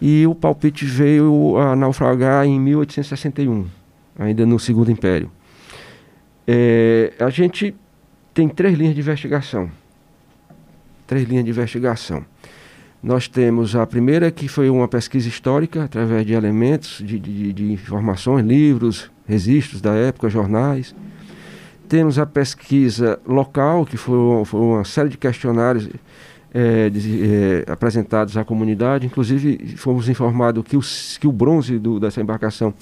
e 0.01 0.25
o 0.27 0.35
palpite 0.35 0.85
veio 0.85 1.57
a 1.57 1.75
naufragar 1.75 2.45
em 2.45 2.59
1861, 2.59 3.65
ainda 4.17 4.45
no 4.45 4.59
Segundo 4.59 4.91
Império. 4.91 5.31
É, 6.47 7.11
a 7.19 7.29
gente 7.29 7.75
tem 8.33 8.47
três 8.47 8.77
linhas 8.77 8.95
de 8.95 9.01
investigação. 9.01 9.69
Três 11.05 11.27
linhas 11.27 11.43
de 11.43 11.51
investigação. 11.51 12.25
Nós 13.03 13.27
temos 13.27 13.75
a 13.75 13.85
primeira, 13.85 14.31
que 14.31 14.47
foi 14.47 14.69
uma 14.69 14.87
pesquisa 14.87 15.27
histórica, 15.27 15.83
através 15.83 16.25
de 16.25 16.33
elementos, 16.33 17.01
de, 17.05 17.19
de, 17.19 17.53
de 17.53 17.71
informações, 17.71 18.45
livros, 18.45 19.11
registros 19.27 19.81
da 19.81 19.93
época, 19.93 20.29
jornais. 20.29 20.95
Temos 21.87 22.17
a 22.17 22.25
pesquisa 22.25 23.19
local, 23.25 23.85
que 23.85 23.97
foi, 23.97 24.43
foi 24.45 24.59
uma 24.59 24.83
série 24.83 25.09
de 25.09 25.17
questionários 25.17 25.89
é, 26.53 26.89
de, 26.89 27.23
é, 27.23 27.71
apresentados 27.71 28.35
à 28.35 28.43
comunidade. 28.43 29.05
Inclusive, 29.05 29.75
fomos 29.77 30.09
informados 30.09 30.63
que 30.63 30.75
o, 30.75 30.81
que 31.19 31.27
o 31.27 31.31
bronze 31.31 31.77
do, 31.77 31.99
dessa 31.99 32.19
embarcação 32.19 32.73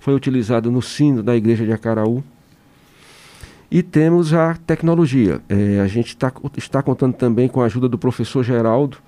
foi 0.00 0.14
utilizado 0.14 0.70
no 0.70 0.80
sino 0.80 1.22
da 1.22 1.36
igreja 1.36 1.64
de 1.64 1.72
Acaraú. 1.72 2.24
E 3.70 3.82
temos 3.82 4.32
a 4.32 4.54
tecnologia. 4.54 5.40
É, 5.48 5.80
a 5.80 5.86
gente 5.86 6.16
tá, 6.16 6.32
está 6.56 6.82
contando 6.82 7.14
também 7.14 7.48
com 7.48 7.60
a 7.60 7.66
ajuda 7.66 7.88
do 7.88 7.98
professor 7.98 8.42
Geraldo, 8.42 8.98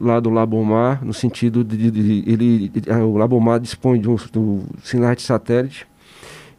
lá 0.00 0.20
do 0.20 0.30
Labomar, 0.30 1.04
no 1.04 1.12
sentido 1.12 1.64
de, 1.64 1.76
de, 1.76 1.90
de 1.90 2.30
ele, 2.30 2.68
de, 2.68 2.90
o 2.90 3.16
Labomar 3.16 3.58
dispõe 3.58 4.00
de 4.00 4.08
um, 4.08 4.14
do 4.32 4.64
sinais 4.84 5.16
de 5.16 5.22
satélite 5.24 5.86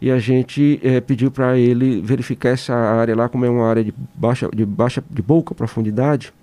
e 0.02 0.10
a 0.10 0.20
gente 0.20 0.80
é, 0.84 1.02
pediu 1.02 1.30
para 1.30 1.58
ele 1.58 2.02
verificar 2.02 2.50
essa 2.50 2.74
área 2.74 3.16
lá 3.16 3.28
como 3.28 3.46
é 3.46 3.50
uma 3.50 3.68
área 3.68 3.84
de 3.84 3.94
baixa, 4.16 4.50
de 4.54 4.66
baixa, 4.66 5.04
de 5.10 5.22
pouca 5.22 5.54
profundidade. 5.54 6.34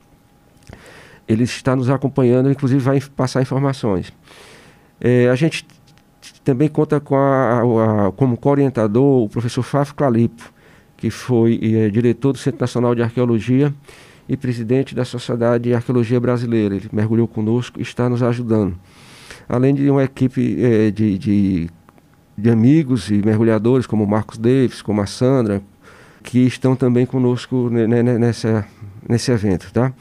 Ele 1.27 1.45
está 1.45 1.75
nos 1.75 1.89
acompanhando, 1.89 2.51
inclusive 2.51 2.81
vai 2.81 3.01
passar 3.01 3.43
informações. 3.43 4.13
É, 5.01 5.29
a 5.29 5.35
gente 5.35 5.67
também 6.45 6.69
conta 6.69 7.01
com 7.01 7.17
a, 7.17 8.09
a, 8.09 8.13
como 8.13 8.37
co-orientador 8.37 9.25
o 9.25 9.29
professor 9.29 9.63
Fábio 9.63 9.95
Clalipo 9.95 10.53
que 10.97 11.11
foi 11.11 11.61
é, 11.63 11.89
diretor 11.91 12.33
do 12.33 12.39
Centro 12.39 12.61
Nacional 12.61 12.95
de 12.95 13.03
Arqueologia 13.03 13.73
e 14.29 14.37
presidente 14.37 14.95
da 14.95 15.05
Sociedade 15.05 15.65
de 15.65 15.75
Arqueologia 15.75 16.19
Brasileira. 16.19 16.77
Ele 16.77 16.89
mergulhou 16.93 17.29
conosco 17.29 17.79
e 17.79 17.83
está 17.83 18.09
nos 18.09 18.23
ajudando. 18.23 18.77
Além 19.49 19.75
de 19.75 19.89
uma 19.91 20.03
equipe 20.03 20.63
é, 20.63 20.91
de, 20.91 21.19
de, 21.19 21.71
de, 22.37 22.51
amigos 22.51 23.11
e 23.11 23.15
mergulhadores, 23.25 23.87
como 23.87 24.05
o 24.05 24.09
Marcos 24.09 24.39
Davis, 24.39 24.83
como 24.83 25.01
a 25.01 25.07
Sandra, 25.07 25.63
que 26.23 26.41
estão 26.41 26.75
também 26.75 27.07
conosco 27.07 27.71
nessa, 27.71 28.67
nesse 29.09 29.31
evento. 29.31 29.73
Tá? 29.73 29.93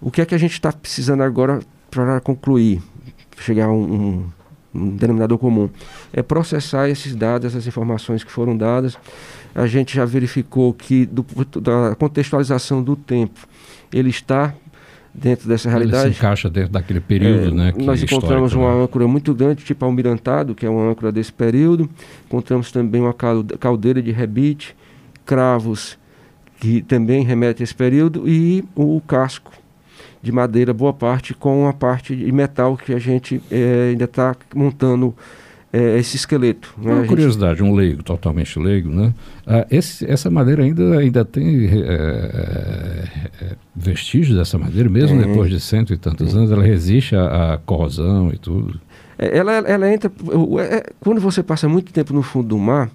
O 0.00 0.10
que 0.10 0.22
é 0.22 0.26
que 0.26 0.34
a 0.34 0.38
gente 0.38 0.52
está 0.52 0.72
precisando 0.72 1.22
agora 1.22 1.60
para 1.90 2.20
concluir, 2.20 2.80
chegar 3.36 3.66
a 3.66 3.72
um, 3.72 3.82
um 3.82 4.24
um 4.74 4.96
denominador 4.96 5.38
comum, 5.38 5.70
é 6.12 6.22
processar 6.22 6.88
esses 6.88 7.14
dados, 7.14 7.46
essas 7.46 7.66
informações 7.66 8.24
que 8.24 8.32
foram 8.32 8.56
dadas. 8.56 8.98
A 9.54 9.66
gente 9.66 9.94
já 9.94 10.04
verificou 10.04 10.72
que 10.72 11.06
do, 11.06 11.24
da 11.60 11.94
contextualização 11.94 12.82
do 12.82 12.96
tempo, 12.96 13.46
ele 13.92 14.10
está 14.10 14.54
dentro 15.14 15.48
dessa 15.48 15.70
realidade. 15.70 16.06
Ele 16.06 16.14
se 16.14 16.18
encaixa 16.18 16.50
dentro 16.50 16.72
daquele 16.72 17.00
período, 17.00 17.48
é, 17.48 17.50
né? 17.50 17.72
nós 17.76 18.02
encontramos 18.02 18.52
uma 18.52 18.74
né? 18.74 18.84
âncora 18.84 19.06
muito 19.06 19.32
grande, 19.32 19.64
tipo 19.64 19.84
almirantado, 19.84 20.54
que 20.54 20.66
é 20.66 20.70
uma 20.70 20.90
âncora 20.90 21.12
desse 21.12 21.32
período. 21.32 21.88
Encontramos 22.26 22.72
também 22.72 23.00
uma 23.00 23.14
caldeira 23.14 24.02
de 24.02 24.10
rebite, 24.10 24.76
cravos, 25.24 25.96
que 26.58 26.82
também 26.82 27.22
remete 27.22 27.62
a 27.62 27.64
esse 27.64 27.74
período, 27.74 28.28
e 28.28 28.64
o 28.74 29.00
casco 29.06 29.52
de 30.20 30.32
madeira, 30.32 30.72
boa 30.72 30.92
parte, 30.92 31.34
com 31.34 31.68
a 31.68 31.72
parte 31.72 32.16
de 32.16 32.32
metal 32.32 32.76
que 32.76 32.94
a 32.94 32.98
gente 32.98 33.42
é, 33.50 33.90
ainda 33.90 34.06
está 34.06 34.34
montando 34.54 35.14
é, 35.74 35.98
esse 35.98 36.14
esqueleto. 36.14 36.72
Né? 36.78 36.94
Uma 36.94 37.04
curiosidade, 37.04 37.60
um 37.60 37.74
leigo, 37.74 38.00
totalmente 38.04 38.56
leigo, 38.60 38.88
né? 38.88 39.12
Ah, 39.44 39.66
esse, 39.68 40.08
essa 40.08 40.30
madeira 40.30 40.62
ainda, 40.62 40.98
ainda 41.00 41.24
tem 41.24 41.68
é, 41.68 43.08
vestígios 43.74 44.38
dessa 44.38 44.56
madeira, 44.56 44.88
mesmo 44.88 45.20
depois 45.20 45.50
de 45.50 45.58
cento 45.58 45.92
e 45.92 45.96
tantos 45.96 46.36
anos, 46.36 46.52
ela 46.52 46.62
resiste 46.62 47.16
à, 47.16 47.54
à 47.54 47.58
corrosão 47.58 48.30
e 48.32 48.38
tudo. 48.38 48.80
ela, 49.18 49.52
ela 49.52 49.92
entra. 49.92 50.12
quando 51.00 51.20
você 51.20 51.42
passa 51.42 51.68
muito 51.68 51.92
tempo 51.92 52.14
no 52.14 52.22
fundo 52.22 52.48
do 52.50 52.58
mar, 52.58 52.88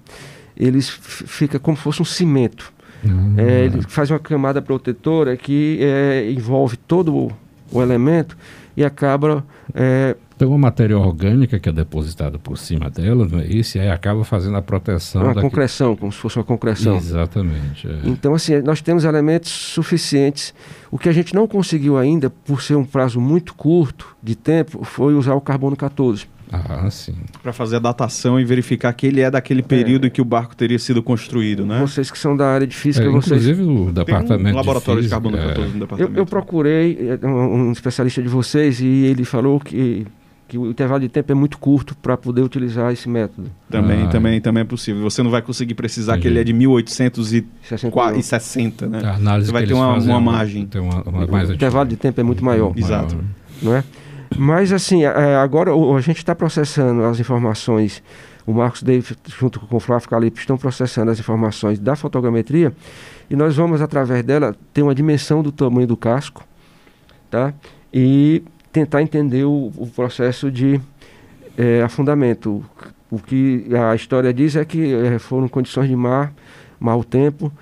ele 0.56 0.80
fica 0.80 1.58
como 1.58 1.76
se 1.76 1.82
fosse 1.82 2.00
um 2.00 2.06
cimento. 2.06 2.72
Uhum. 3.04 3.34
É, 3.36 3.64
ele 3.66 3.82
faz 3.82 4.10
uma 4.10 4.18
camada 4.18 4.62
protetora 4.62 5.36
que 5.36 5.78
é, 5.82 6.30
envolve 6.30 6.78
todo 6.78 7.14
o, 7.14 7.32
o, 7.70 7.82
elemento 7.82 8.36
e 8.74 8.82
acaba. 8.82 9.44
É, 9.74 10.16
tem 10.40 10.48
uma 10.48 10.56
matéria 10.56 10.96
orgânica 10.96 11.58
que 11.58 11.68
é 11.68 11.72
depositada 11.72 12.38
por 12.38 12.56
cima 12.56 12.88
dela, 12.88 13.28
não 13.30 13.40
é 13.40 13.44
isso? 13.44 13.76
E 13.76 13.80
aí 13.82 13.90
acaba 13.90 14.24
fazendo 14.24 14.56
a 14.56 14.62
proteção. 14.62 15.22
Uma 15.22 15.34
concreção, 15.34 15.94
como 15.94 16.10
se 16.10 16.16
fosse 16.16 16.38
uma 16.38 16.44
concreção. 16.44 16.96
Exatamente. 16.96 17.86
É. 17.86 18.00
Então, 18.04 18.32
assim, 18.32 18.62
nós 18.62 18.80
temos 18.80 19.04
elementos 19.04 19.50
suficientes. 19.50 20.54
O 20.90 20.96
que 20.96 21.10
a 21.10 21.12
gente 21.12 21.34
não 21.34 21.46
conseguiu 21.46 21.98
ainda, 21.98 22.30
por 22.30 22.62
ser 22.62 22.74
um 22.74 22.86
prazo 22.86 23.20
muito 23.20 23.52
curto 23.54 24.16
de 24.22 24.34
tempo, 24.34 24.82
foi 24.82 25.12
usar 25.12 25.34
o 25.34 25.42
carbono 25.42 25.76
14. 25.76 26.26
Ah, 26.50 26.90
sim. 26.90 27.14
Para 27.42 27.52
fazer 27.52 27.76
a 27.76 27.78
datação 27.78 28.40
e 28.40 28.44
verificar 28.44 28.92
que 28.92 29.06
ele 29.06 29.20
é 29.20 29.30
daquele 29.30 29.62
período 29.62 30.04
é. 30.04 30.08
em 30.08 30.10
que 30.10 30.20
o 30.20 30.24
barco 30.24 30.56
teria 30.56 30.78
sido 30.78 31.02
construído, 31.02 31.64
né? 31.64 31.80
Vocês 31.80 32.10
que 32.10 32.18
são 32.18 32.36
da 32.36 32.46
área 32.46 32.66
de 32.66 32.74
física, 32.74 33.06
é, 33.06 33.10
vocês... 33.10 33.46
Inclusive 33.46 33.62
o 33.62 33.92
departamento 33.92 34.54
um 34.54 34.56
laboratório 34.56 35.00
de, 35.00 35.06
de 35.06 35.10
carbono 35.10 35.36
14 35.36 35.74
no 35.74 35.80
departamento. 35.80 36.16
Eu, 36.16 36.22
eu 36.22 36.26
procurei 36.26 37.18
é, 37.22 37.26
um, 37.26 37.70
especialista 37.70 38.20
de 38.20 38.28
vocês 38.28 38.80
e 38.80 39.04
ele 39.04 39.24
falou 39.24 39.60
que, 39.60 40.06
que 40.50 40.58
o 40.58 40.68
intervalo 40.68 41.00
de 41.00 41.08
tempo 41.08 41.30
é 41.30 41.34
muito 41.34 41.56
curto 41.58 41.94
para 41.94 42.16
poder 42.16 42.42
utilizar 42.42 42.92
esse 42.92 43.08
método. 43.08 43.48
Também, 43.70 44.02
ah, 44.02 44.08
também, 44.08 44.40
também 44.40 44.62
é 44.62 44.64
possível. 44.64 45.00
Você 45.04 45.22
não 45.22 45.30
vai 45.30 45.40
conseguir 45.40 45.74
precisar 45.74 46.18
que 46.18 46.26
ele 46.26 46.40
é 46.40 46.44
de 46.44 46.52
1860, 46.52 48.88
né? 48.88 49.00
A 49.04 49.14
análise 49.14 49.46
Você 49.46 49.52
vai 49.52 49.64
ter 49.64 49.74
uma, 49.74 49.96
uma 49.96 50.20
margem. 50.20 50.66
Tem 50.66 50.80
uma, 50.80 51.04
uma 51.04 51.24
o 51.24 51.52
intervalo 51.52 51.88
de 51.88 51.96
tempo 51.96 52.20
é 52.20 52.24
muito 52.24 52.44
maior. 52.44 52.72
Exato. 52.76 53.16
Não 53.62 53.76
é? 53.76 53.84
Mas, 54.36 54.72
assim, 54.72 55.04
é, 55.04 55.36
agora 55.36 55.70
a 55.72 56.00
gente 56.00 56.16
está 56.16 56.34
processando 56.34 57.04
as 57.04 57.20
informações, 57.20 58.02
o 58.44 58.52
Marcos 58.52 58.82
Davis, 58.82 59.14
junto 59.38 59.60
com 59.60 59.76
o 59.76 59.80
Flávio 59.80 60.08
Calipe, 60.08 60.40
estão 60.40 60.58
processando 60.58 61.12
as 61.12 61.20
informações 61.20 61.78
da 61.78 61.94
fotogrametria 61.94 62.72
e 63.30 63.36
nós 63.36 63.54
vamos, 63.54 63.80
através 63.80 64.24
dela, 64.24 64.56
ter 64.74 64.82
uma 64.82 64.96
dimensão 64.96 65.44
do 65.44 65.52
tamanho 65.52 65.86
do 65.86 65.96
casco, 65.96 66.44
tá? 67.30 67.54
E 67.94 68.42
tentar 68.72 69.02
entender 69.02 69.44
o, 69.44 69.72
o 69.76 69.86
processo 69.86 70.50
de 70.50 70.80
é, 71.56 71.82
afundamento. 71.82 72.64
O 73.10 73.18
que 73.18 73.66
a 73.74 73.94
história 73.94 74.32
diz 74.32 74.56
é 74.56 74.64
que 74.64 74.94
é, 74.94 75.18
foram 75.18 75.48
condições 75.48 75.88
de 75.88 75.96
mar, 75.96 76.32
mau 76.78 77.02
tempo, 77.02 77.52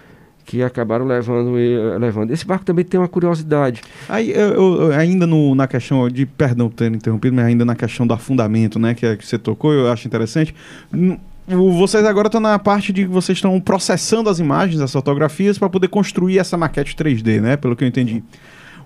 que 0.44 0.62
acabaram 0.62 1.04
levando, 1.04 1.52
levando. 1.98 2.30
Esse 2.30 2.46
barco 2.46 2.64
também 2.64 2.84
tem 2.84 2.98
uma 2.98 3.08
curiosidade. 3.08 3.82
Aí, 4.08 4.30
eu, 4.30 4.80
eu, 4.82 4.92
ainda 4.92 5.26
no, 5.26 5.54
na 5.54 5.66
questão 5.66 6.08
de, 6.08 6.24
perdão 6.24 6.70
ter 6.70 6.90
interrompido, 6.90 7.36
mas 7.36 7.44
ainda 7.44 7.64
na 7.64 7.74
questão 7.74 8.06
do 8.06 8.14
afundamento, 8.14 8.78
né, 8.78 8.94
que, 8.94 9.04
é, 9.04 9.14
que 9.16 9.26
você 9.26 9.38
tocou, 9.38 9.74
eu 9.74 9.92
acho 9.92 10.06
interessante. 10.06 10.54
Vocês 11.46 12.04
agora 12.04 12.28
estão 12.28 12.40
na 12.40 12.58
parte 12.58 12.92
de 12.92 13.02
que 13.02 13.08
vocês 13.08 13.38
estão 13.38 13.58
processando 13.60 14.30
as 14.30 14.38
imagens, 14.38 14.80
as 14.80 14.92
fotografias, 14.92 15.58
para 15.58 15.68
poder 15.68 15.88
construir 15.88 16.38
essa 16.38 16.56
maquete 16.56 16.94
3D, 16.94 17.40
né? 17.40 17.56
Pelo 17.56 17.74
que 17.74 17.84
eu 17.84 17.88
entendi. 17.88 18.22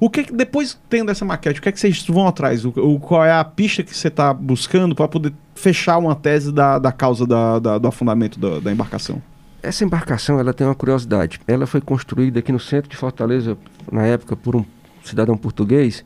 O 0.02 0.10
que, 0.10 0.24
que 0.24 0.32
depois 0.32 0.76
tendo 0.90 1.12
essa 1.12 1.24
maquete, 1.24 1.60
o 1.60 1.62
que 1.62 1.68
é 1.68 1.70
que 1.70 1.78
vocês 1.78 2.04
vão 2.08 2.26
atrás? 2.26 2.64
O, 2.64 2.70
o 2.70 2.98
qual 2.98 3.24
é 3.24 3.30
a 3.30 3.44
pista 3.44 3.84
que 3.84 3.96
você 3.96 4.08
está 4.08 4.34
buscando 4.34 4.96
para 4.96 5.06
poder 5.06 5.32
fechar 5.54 5.96
uma 5.96 6.16
tese 6.16 6.50
da, 6.50 6.76
da 6.76 6.90
causa 6.90 7.24
da, 7.24 7.60
da, 7.60 7.78
do 7.78 7.86
afundamento 7.86 8.36
da, 8.36 8.58
da 8.58 8.72
embarcação? 8.72 9.22
Essa 9.62 9.84
embarcação 9.84 10.40
ela 10.40 10.52
tem 10.52 10.66
uma 10.66 10.74
curiosidade. 10.74 11.38
Ela 11.46 11.68
foi 11.68 11.80
construída 11.80 12.40
aqui 12.40 12.50
no 12.50 12.58
centro 12.58 12.90
de 12.90 12.96
Fortaleza, 12.96 13.56
na 13.92 14.04
época, 14.04 14.34
por 14.34 14.56
um 14.56 14.64
cidadão 15.04 15.36
português, 15.36 16.04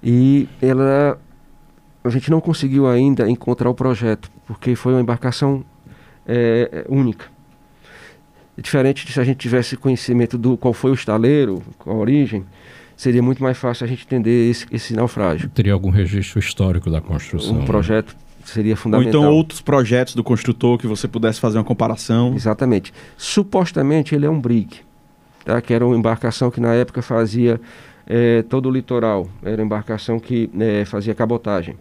e 0.00 0.48
ela 0.62 1.18
a 2.04 2.08
gente 2.10 2.30
não 2.30 2.40
conseguiu 2.40 2.86
ainda 2.86 3.28
encontrar 3.28 3.68
o 3.68 3.74
projeto, 3.74 4.30
porque 4.46 4.76
foi 4.76 4.92
uma 4.92 5.00
embarcação 5.00 5.64
é, 6.24 6.86
única. 6.88 7.24
Diferente 8.56 9.04
de 9.04 9.12
se 9.12 9.18
a 9.18 9.24
gente 9.24 9.38
tivesse 9.38 9.76
conhecimento 9.76 10.38
do 10.38 10.56
qual 10.56 10.72
foi 10.72 10.92
o 10.92 10.94
estaleiro, 10.94 11.60
qual 11.76 11.96
a 11.96 11.98
origem, 11.98 12.46
seria 12.96 13.22
muito 13.22 13.42
mais 13.42 13.58
fácil 13.58 13.84
a 13.84 13.86
gente 13.86 14.04
entender 14.04 14.50
esse, 14.50 14.66
esse 14.72 14.94
naufrágio. 14.94 15.48
Teria 15.50 15.72
algum 15.72 15.90
registro 15.90 16.38
histórico 16.38 16.90
da 16.90 17.00
construção? 17.00 17.60
Um 17.60 17.64
projeto 17.64 18.14
né? 18.14 18.20
seria 18.44 18.76
fundamental. 18.76 19.20
Ou 19.20 19.26
então 19.26 19.36
outros 19.36 19.60
projetos 19.60 20.14
do 20.14 20.24
construtor 20.24 20.78
que 20.78 20.86
você 20.86 21.06
pudesse 21.06 21.38
fazer 21.38 21.58
uma 21.58 21.64
comparação. 21.64 22.34
Exatamente. 22.34 22.92
Supostamente 23.16 24.14
ele 24.14 24.24
é 24.24 24.30
um 24.30 24.40
brig, 24.40 24.80
tá? 25.44 25.60
que 25.60 25.74
era 25.74 25.86
uma 25.86 25.96
embarcação 25.96 26.50
que 26.50 26.60
na 26.60 26.72
época 26.72 27.02
fazia 27.02 27.60
é, 28.06 28.42
todo 28.42 28.68
o 28.68 28.72
litoral. 28.72 29.28
Era 29.42 29.56
uma 29.56 29.66
embarcação 29.66 30.18
que 30.18 30.48
é, 30.58 30.84
fazia 30.86 31.14
cabotagem, 31.14 31.76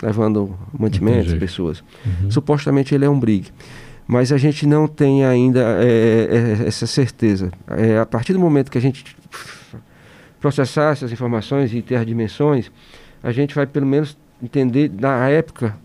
levando 0.00 0.56
mantimentos, 0.78 1.28
Entendi. 1.28 1.40
pessoas. 1.40 1.82
Uhum. 2.06 2.30
Supostamente 2.30 2.94
ele 2.94 3.04
é 3.04 3.10
um 3.10 3.18
brig. 3.18 3.48
Mas 4.06 4.32
a 4.32 4.38
gente 4.38 4.66
não 4.66 4.88
tem 4.88 5.24
ainda 5.24 5.78
é, 5.80 6.64
essa 6.66 6.84
certeza. 6.84 7.52
a 8.00 8.04
partir 8.04 8.32
do 8.32 8.40
momento 8.40 8.68
que 8.68 8.76
a 8.76 8.80
gente 8.80 9.16
processar 10.40 10.92
essas 10.92 11.12
informações 11.12 11.72
e 11.74 11.82
ter 11.82 11.96
as 11.96 12.06
dimensões, 12.06 12.70
a 13.22 13.30
gente 13.30 13.54
vai 13.54 13.66
pelo 13.66 13.86
menos 13.86 14.16
entender 14.42 14.90
na 14.90 15.28
época 15.28 15.76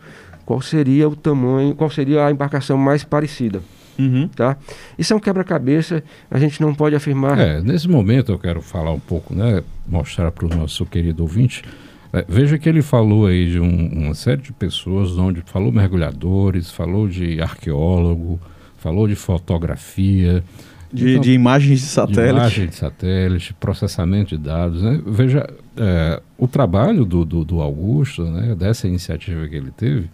qual 0.45 0.61
seria 0.61 1.09
o 1.09 1.15
tamanho, 1.15 1.75
qual 1.75 1.89
seria 1.89 2.25
a 2.25 2.31
embarcação 2.31 2.77
mais 2.77 3.03
parecida. 3.03 3.61
Uhum. 3.97 4.27
Tá? 4.27 4.57
Isso 4.97 5.13
é 5.13 5.15
um 5.15 5.19
quebra-cabeça, 5.19 6.03
a 6.29 6.37
gente 6.37 6.61
não 6.61 6.73
pode 6.73 6.95
afirmar. 6.95 7.39
É, 7.39 7.61
nesse 7.61 7.87
momento 7.87 8.31
eu 8.31 8.39
quero 8.39 8.61
falar 8.61 8.91
um 8.91 8.99
pouco, 8.99 9.33
né, 9.33 9.63
mostrar 9.87 10.31
para 10.31 10.45
o 10.45 10.49
nosso 10.49 10.85
querido 10.85 11.23
ouvinte. 11.23 11.63
É, 12.13 12.23
veja 12.27 12.57
que 12.57 12.69
ele 12.69 12.81
falou 12.81 13.25
aí 13.25 13.51
de 13.51 13.59
um, 13.59 13.87
uma 14.05 14.13
série 14.13 14.41
de 14.41 14.53
pessoas, 14.53 15.17
onde 15.17 15.41
falou 15.45 15.71
mergulhadores, 15.71 16.71
falou 16.71 17.07
de 17.07 17.41
arqueólogo, 17.41 18.39
falou 18.77 19.07
de 19.07 19.15
fotografia. 19.15 20.43
De, 20.95 21.11
então, 21.11 21.21
de 21.21 21.31
imagens 21.33 21.79
de 21.81 21.85
satélite. 21.85 22.23
De 22.23 22.29
imagem 22.29 22.67
de 22.67 22.75
satélite, 22.75 23.53
processamento 23.53 24.37
de 24.37 24.43
dados. 24.43 24.81
Né? 24.81 25.01
Veja, 25.05 25.47
é, 25.77 26.21
o 26.37 26.47
trabalho 26.47 27.05
do, 27.05 27.25
do, 27.25 27.43
do 27.43 27.61
Augusto, 27.61 28.23
né, 28.23 28.55
dessa 28.55 28.87
iniciativa 28.87 29.47
que 29.47 29.55
ele 29.55 29.71
teve, 29.71 30.09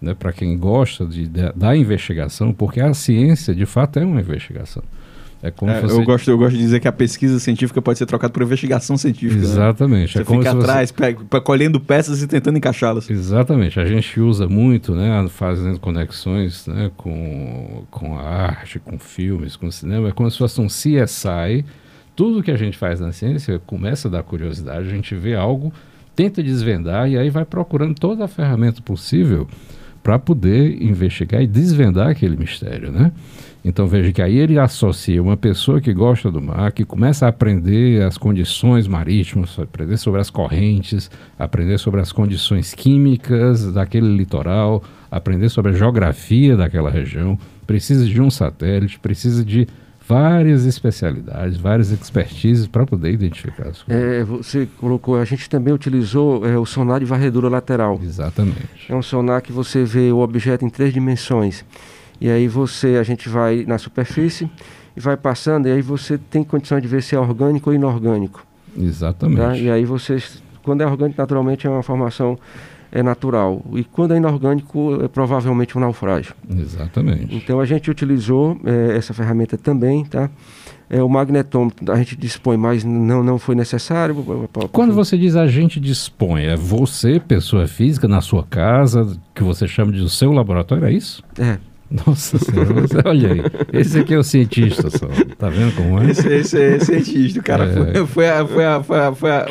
né, 0.00 0.14
para 0.14 0.32
quem 0.32 0.56
gosta 0.58 1.06
de, 1.06 1.26
de, 1.26 1.52
da 1.54 1.76
investigação, 1.76 2.52
porque 2.52 2.80
a 2.80 2.92
ciência 2.92 3.54
de 3.54 3.64
fato 3.64 3.98
é 3.98 4.04
uma 4.04 4.20
investigação. 4.20 4.82
É 5.46 5.50
como 5.50 5.70
é, 5.70 5.80
você... 5.80 5.94
eu, 5.94 6.04
gosto, 6.04 6.30
eu 6.30 6.36
gosto 6.36 6.56
de 6.56 6.62
dizer 6.62 6.80
que 6.80 6.88
a 6.88 6.92
pesquisa 6.92 7.38
científica 7.38 7.80
pode 7.80 7.98
ser 7.98 8.06
trocada 8.06 8.32
por 8.32 8.42
investigação 8.42 8.96
científica. 8.96 9.40
Né? 9.40 9.44
Exatamente. 9.44 10.18
Né? 10.18 10.24
Você 10.24 10.32
é 10.32 10.36
fica 10.36 10.50
atrás, 10.50 10.88
você... 10.90 10.94
pega, 10.94 11.40
colhendo 11.40 11.78
peças 11.78 12.22
e 12.22 12.26
tentando 12.26 12.58
encaixá-las. 12.58 13.08
Exatamente. 13.08 13.78
A 13.78 13.84
gente 13.84 14.20
usa 14.20 14.48
muito, 14.48 14.94
né, 14.94 15.26
fazendo 15.28 15.78
conexões 15.78 16.66
né, 16.66 16.90
com, 16.96 17.84
com 17.90 18.18
a 18.18 18.22
arte, 18.22 18.78
com 18.78 18.98
filmes, 18.98 19.56
com 19.56 19.70
cinema. 19.70 20.08
É 20.08 20.12
como 20.12 20.30
se 20.30 20.38
fosse 20.38 20.60
um 20.60 20.66
CSI. 20.66 21.64
Tudo 22.16 22.42
que 22.42 22.50
a 22.50 22.56
gente 22.56 22.76
faz 22.76 22.98
na 22.98 23.12
ciência 23.12 23.60
começa 23.66 24.10
da 24.10 24.22
curiosidade. 24.22 24.88
A 24.88 24.90
gente 24.90 25.14
vê 25.14 25.34
algo, 25.34 25.72
tenta 26.14 26.42
desvendar 26.42 27.08
e 27.08 27.16
aí 27.16 27.30
vai 27.30 27.44
procurando 27.44 27.94
toda 27.94 28.24
a 28.24 28.28
ferramenta 28.28 28.82
possível 28.82 29.46
para 30.06 30.20
poder 30.20 30.80
investigar 30.80 31.42
e 31.42 31.48
desvendar 31.48 32.06
aquele 32.06 32.36
mistério, 32.36 32.92
né? 32.92 33.10
Então 33.64 33.88
veja 33.88 34.12
que 34.12 34.22
aí 34.22 34.38
ele 34.38 34.56
associa 34.56 35.20
uma 35.20 35.36
pessoa 35.36 35.80
que 35.80 35.92
gosta 35.92 36.30
do 36.30 36.40
mar, 36.40 36.70
que 36.70 36.84
começa 36.84 37.26
a 37.26 37.28
aprender 37.28 38.00
as 38.04 38.16
condições 38.16 38.86
marítimas, 38.86 39.58
aprender 39.58 39.96
sobre 39.96 40.20
as 40.20 40.30
correntes, 40.30 41.10
aprender 41.36 41.76
sobre 41.78 42.00
as 42.00 42.12
condições 42.12 42.72
químicas 42.72 43.72
daquele 43.72 44.16
litoral, 44.16 44.80
aprender 45.10 45.48
sobre 45.48 45.72
a 45.72 45.74
geografia 45.74 46.56
daquela 46.56 46.88
região, 46.88 47.36
precisa 47.66 48.06
de 48.06 48.22
um 48.22 48.30
satélite, 48.30 49.00
precisa 49.00 49.44
de 49.44 49.66
várias 50.06 50.64
especialidades, 50.64 51.56
várias 51.58 51.90
expertises 51.90 52.66
para 52.66 52.86
poder 52.86 53.10
identificar 53.10 53.68
as 53.68 53.82
coisas. 53.82 54.04
É, 54.04 54.24
você 54.24 54.68
colocou, 54.78 55.18
a 55.18 55.24
gente 55.24 55.50
também 55.50 55.74
utilizou 55.74 56.46
é, 56.46 56.56
o 56.56 56.64
sonar 56.64 57.00
de 57.00 57.06
varredura 57.06 57.48
lateral. 57.48 57.98
Exatamente. 58.02 58.68
É 58.88 58.94
um 58.94 59.02
sonar 59.02 59.42
que 59.42 59.52
você 59.52 59.84
vê 59.84 60.12
o 60.12 60.18
objeto 60.18 60.64
em 60.64 60.70
três 60.70 60.92
dimensões. 60.92 61.64
E 62.20 62.30
aí 62.30 62.46
você, 62.46 62.96
a 62.96 63.02
gente 63.02 63.28
vai 63.28 63.64
na 63.66 63.78
superfície 63.78 64.48
e 64.96 65.00
vai 65.00 65.16
passando, 65.16 65.66
e 65.68 65.72
aí 65.72 65.82
você 65.82 66.16
tem 66.16 66.42
condição 66.42 66.80
de 66.80 66.88
ver 66.88 67.02
se 67.02 67.14
é 67.14 67.18
orgânico 67.18 67.70
ou 67.70 67.74
inorgânico. 67.74 68.46
Exatamente. 68.78 69.40
Tá? 69.40 69.56
E 69.56 69.70
aí 69.70 69.84
você, 69.84 70.22
quando 70.62 70.82
é 70.82 70.86
orgânico, 70.86 71.20
naturalmente 71.20 71.66
é 71.66 71.70
uma 71.70 71.82
formação 71.82 72.38
é 72.90 73.02
natural. 73.02 73.64
E 73.74 73.84
quando 73.84 74.14
é 74.14 74.16
inorgânico, 74.16 75.02
é 75.02 75.08
provavelmente 75.08 75.76
um 75.76 75.80
naufrágio. 75.80 76.34
Exatamente. 76.48 77.34
Então 77.34 77.60
a 77.60 77.64
gente 77.64 77.90
utilizou 77.90 78.58
é, 78.64 78.96
essa 78.96 79.12
ferramenta 79.12 79.56
também, 79.58 80.04
tá? 80.04 80.30
É, 80.88 81.02
o 81.02 81.08
magnetômetro 81.08 81.90
a 81.92 81.96
gente 81.96 82.16
dispõe, 82.16 82.56
mas 82.56 82.84
não, 82.84 83.22
não 83.22 83.38
foi 83.38 83.56
necessário. 83.56 84.14
Quando 84.70 84.94
você 84.94 85.18
diz 85.18 85.34
a 85.34 85.46
gente 85.46 85.80
dispõe, 85.80 86.44
é 86.44 86.56
você, 86.56 87.18
pessoa 87.18 87.66
física, 87.66 88.06
na 88.06 88.20
sua 88.20 88.44
casa, 88.44 89.16
que 89.34 89.42
você 89.42 89.66
chama 89.66 89.92
de 89.92 90.00
o 90.00 90.08
seu 90.08 90.30
laboratório, 90.30 90.84
é 90.84 90.92
isso? 90.92 91.24
É. 91.38 91.58
Nossa 92.06 92.38
senhora, 92.38 92.72
olha 93.04 93.32
aí. 93.32 93.40
Esse 93.72 94.00
aqui 94.00 94.14
é 94.14 94.18
o 94.18 94.22
cientista 94.22 94.90
só. 94.90 95.06
Tá 95.38 95.48
vendo 95.48 95.74
como 95.76 96.00
é? 96.00 96.10
Esse, 96.10 96.28
esse 96.28 96.60
é 96.60 96.78
cientista, 96.80 97.40
cara. 97.42 97.64
É. 97.64 97.72
Foi, 97.72 98.06
foi, 98.06 98.28
a, 98.28 98.46
foi, 98.46 98.64
a, 98.64 98.82
foi, 98.82 99.00
a, 99.00 99.14
foi, 99.14 99.30
a, 99.30 99.48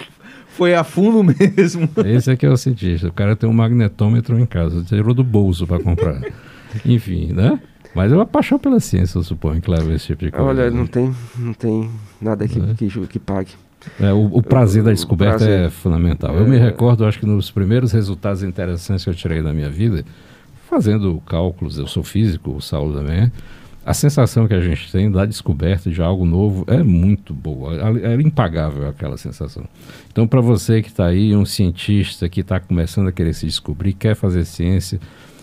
foi 0.55 0.73
a 0.73 0.83
fundo 0.83 1.23
mesmo. 1.57 1.89
Esse 2.05 2.31
aqui 2.31 2.45
é 2.45 2.49
o 2.49 2.57
cientista. 2.57 3.07
O 3.07 3.13
cara 3.13 3.35
tem 3.35 3.49
um 3.49 3.53
magnetômetro 3.53 4.39
em 4.39 4.45
casa. 4.45 4.83
Tirou 4.83 5.13
do 5.13 5.23
bolso 5.23 5.67
para 5.67 5.81
comprar. 5.81 6.21
Enfim, 6.85 7.31
né? 7.31 7.59
Mas 7.93 8.11
é 8.11 8.15
uma 8.15 8.25
paixão 8.25 8.59
pela 8.59 8.79
ciência, 8.79 9.17
eu 9.17 9.23
suponho, 9.23 9.61
que 9.61 9.71
leva 9.71 9.93
esse 9.93 10.07
tipo 10.07 10.25
de 10.25 10.31
coisa. 10.31 10.45
Olha, 10.45 10.69
não 10.69 10.85
tem, 10.85 11.15
não 11.37 11.53
tem 11.53 11.89
nada 12.21 12.45
que, 12.45 12.59
é. 12.59 12.73
que, 12.73 13.07
que, 13.07 13.19
pague. 13.19 13.51
É, 14.01 14.11
o, 14.11 14.25
o, 14.33 14.43
prazer 14.43 14.83
da 14.83 14.91
descoberta 14.91 15.37
prazer. 15.37 15.67
é 15.67 15.69
fundamental. 15.69 16.35
É. 16.35 16.41
Eu 16.41 16.47
me 16.47 16.57
recordo, 16.57 17.05
acho 17.05 17.19
que 17.19 17.25
nos 17.25 17.49
primeiros 17.49 17.93
resultados 17.93 18.43
interessantes 18.43 19.05
que 19.05 19.09
eu 19.09 19.15
tirei 19.15 19.41
da 19.41 19.53
minha 19.53 19.69
vida, 19.69 20.03
fazendo 20.69 21.21
cálculos, 21.25 21.77
eu 21.77 21.87
sou 21.87 22.03
físico, 22.03 22.51
o 22.51 22.61
Saulo 22.61 22.93
também, 22.93 23.31
a 23.85 23.93
sensação 23.93 24.47
que 24.47 24.53
a 24.55 24.59
gente 24.59 24.91
tem 24.91 25.11
da 25.11 25.25
descoberta 25.25 25.91
de 25.91 26.01
algo 26.01 26.25
novo 26.25 26.65
é 26.67 26.81
muito 26.81 27.35
boa, 27.35 27.75
é, 28.01 28.15
impagável 28.15 28.89
aquela 28.89 29.15
sensação. 29.15 29.63
Então, 30.11 30.27
para 30.27 30.41
você 30.41 30.81
que 30.81 30.87
está 30.87 31.05
aí, 31.05 31.35
um 31.35 31.45
cientista 31.45 32.27
que 32.27 32.41
está 32.41 32.59
começando 32.59 33.09
a 33.09 33.11
querer 33.11 33.33
se 33.35 33.45
descobrir, 33.45 33.93
quer 33.93 34.15
fazer 34.15 34.43
ciência, 34.43 34.99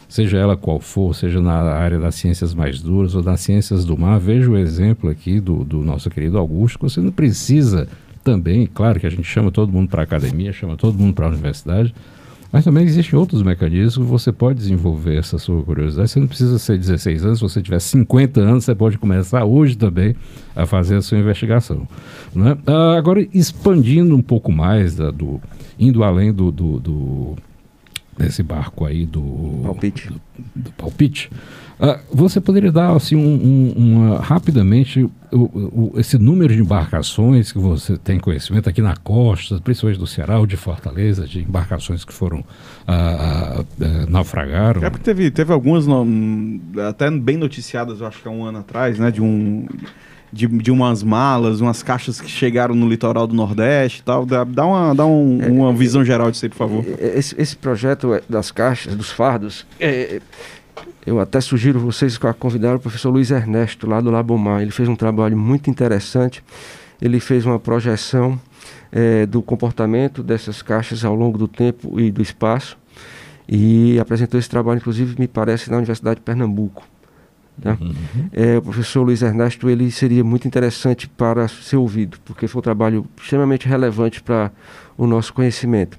seja 0.09 0.39
ela 0.39 0.57
qual 0.57 0.81
for, 0.81 1.15
seja 1.15 1.41
na 1.41 1.53
área 1.53 2.01
das 2.01 2.17
ciências 2.17 2.53
mais 2.53 2.81
duras 2.81 3.15
ou 3.15 3.23
das 3.23 3.41
ciências 3.41 3.85
do 3.85 3.97
mar, 3.97 4.19
veja 4.19 4.51
o 4.51 4.59
exemplo 4.59 5.09
aqui 5.09 5.39
do, 5.39 5.63
do 5.63 5.79
nosso 5.79 6.11
querido 6.11 6.37
Augusto, 6.37 6.81
você 6.81 7.01
não 7.01 7.13
precisa 7.13 7.87
também, 8.25 8.67
claro 8.67 8.99
que 8.99 9.07
a 9.07 9.11
gente 9.11 9.25
chama 9.25 9.53
todo 9.53 9.73
mundo 9.73 9.89
para 9.89 10.03
a 10.03 10.05
academia, 10.05 10.53
chama 10.53 10.77
todo 10.77 10.99
mundo 10.99 11.15
para 11.15 11.27
a 11.27 11.29
universidade, 11.29 11.95
mas 12.53 12.65
também 12.65 12.85
existem 12.85 13.19
outros 13.19 13.43
mecanismos 13.43 14.05
que 14.05 14.13
você 14.13 14.31
pode 14.31 14.59
desenvolver 14.59 15.17
essa 15.17 15.39
sua 15.39 15.63
curiosidade. 15.63 16.11
Você 16.11 16.21
não 16.21 16.27
precisa 16.27 16.59
ser 16.59 16.77
16 16.77 17.25
anos, 17.25 17.39
se 17.39 17.43
você 17.43 17.63
tiver 17.63 17.81
50 17.81 18.41
anos, 18.41 18.65
você 18.65 18.75
pode 18.75 18.99
começar 18.99 19.45
hoje 19.45 19.75
também 19.75 20.15
a 20.55 20.67
fazer 20.67 20.97
a 20.97 21.03
sua 21.03 21.17
investigação. 21.17 21.89
Né? 22.35 22.59
Ah, 22.67 22.97
agora, 22.99 23.27
expandindo 23.33 24.15
um 24.15 24.21
pouco 24.21 24.53
mais, 24.53 24.95
da, 24.95 25.11
do, 25.11 25.41
indo 25.79 26.05
além 26.05 26.31
do, 26.31 26.53
do, 26.53 26.79
do 26.79 27.37
desse 28.19 28.43
barco 28.43 28.85
aí 28.85 29.07
do 29.07 29.23
palpite, 29.63 30.09
do, 30.09 30.21
do 30.55 30.73
palpite 30.73 31.31
Uh, 31.83 31.99
você 32.13 32.41
poderia 32.41 32.71
dar 32.71 32.95
assim 32.95 33.17
um, 33.17 33.35
um, 33.35 33.73
uma, 33.77 34.21
rapidamente 34.21 35.03
o, 35.33 35.37
o, 35.37 35.93
esse 35.97 36.17
número 36.17 36.55
de 36.55 36.61
embarcações 36.61 37.51
que 37.51 37.59
você 37.59 37.99
tem 37.99 38.21
conhecimento 38.21 38.69
aqui 38.69 38.81
na 38.81 38.95
costa, 38.95 39.61
principalmente 39.61 39.99
do 39.99 40.07
Ceará 40.07 40.39
ou 40.39 40.47
de 40.47 40.57
Fortaleza, 40.57 41.27
de 41.27 41.41
embarcações 41.41 42.05
que 42.05 42.13
foram 42.13 42.39
uh, 42.39 43.63
uh, 43.63 44.09
naufragaram? 44.09 44.85
É 44.85 44.91
porque 44.91 45.05
teve, 45.05 45.29
teve 45.33 45.53
algumas 45.53 45.85
no, 45.85 46.07
até 46.89 47.11
bem 47.11 47.37
noticiadas, 47.37 48.01
eu 48.01 48.07
acho 48.07 48.23
que 48.23 48.29
há 48.29 48.31
um 48.31 48.45
ano 48.45 48.61
atrás, 48.61 49.01
né, 49.01 49.11
de 49.11 49.21
um 49.21 49.67
de, 50.33 50.47
de 50.47 50.71
umas 50.71 51.03
malas, 51.03 51.61
umas 51.61 51.83
caixas 51.83 52.21
que 52.21 52.31
chegaram 52.31 52.75
no 52.75 52.89
litoral 52.89 53.27
do 53.27 53.35
Nordeste 53.35 54.01
e 54.01 54.03
tal. 54.03 54.25
Dá, 54.25 54.45
dá, 54.45 54.65
uma, 54.65 54.95
dá 54.95 55.05
um, 55.05 55.43
é, 55.43 55.49
uma 55.49 55.73
visão 55.75 56.03
geral 56.03 56.31
disso 56.31 56.47
aí, 56.47 56.49
por 56.49 56.57
favor. 56.57 56.85
Esse, 56.99 57.35
esse 57.39 57.55
projeto 57.55 58.19
das 58.29 58.51
caixas, 58.51 58.97
dos 58.97 59.11
fardos, 59.11 59.67
é, 59.79 60.23
eu 61.07 61.19
até 61.21 61.41
sugiro 61.41 61.81
vocês 61.81 62.19
convidar 62.39 62.77
o 62.77 62.81
professor 62.81 63.11
Luiz 63.11 63.31
Ernesto, 63.31 63.89
lá 63.89 64.01
do 64.01 64.11
Labomar. 64.11 64.63
Ele 64.63 64.71
fez 64.71 64.89
um 64.89 64.97
trabalho 64.97 65.37
muito 65.37 65.69
interessante. 65.69 66.43
Ele 67.01 67.19
fez 67.19 67.45
uma 67.45 67.59
projeção 67.59 68.41
é, 68.91 69.27
do 69.27 69.43
comportamento 69.43 70.23
dessas 70.23 70.63
caixas 70.63 71.05
ao 71.05 71.15
longo 71.15 71.37
do 71.37 71.49
tempo 71.49 71.99
e 71.99 72.11
do 72.11 72.23
espaço. 72.23 72.79
E 73.49 73.99
apresentou 73.99 74.39
esse 74.39 74.49
trabalho, 74.49 74.79
inclusive, 74.79 75.19
me 75.19 75.27
parece, 75.27 75.71
na 75.71 75.77
Universidade 75.79 76.17
de 76.17 76.23
Pernambuco. 76.23 76.85
Tá? 77.61 77.77
Uhum. 77.81 77.95
É, 78.33 78.59
o 78.59 78.63
professor 78.63 79.03
Luiz 79.03 79.21
Ernesto 79.23 79.69
ele 79.69 79.91
seria 79.91 80.25
muito 80.25 80.47
interessante 80.47 81.09
para 81.09 81.47
ser 81.49 81.77
ouvido, 81.77 82.19
porque 82.25 82.49
foi 82.49 82.61
um 82.61 82.63
trabalho 82.63 83.07
extremamente 83.21 83.69
relevante 83.69 84.23
para 84.23 84.51
o 84.97 85.07
nosso 85.07 85.35
conhecimento. 85.35 85.99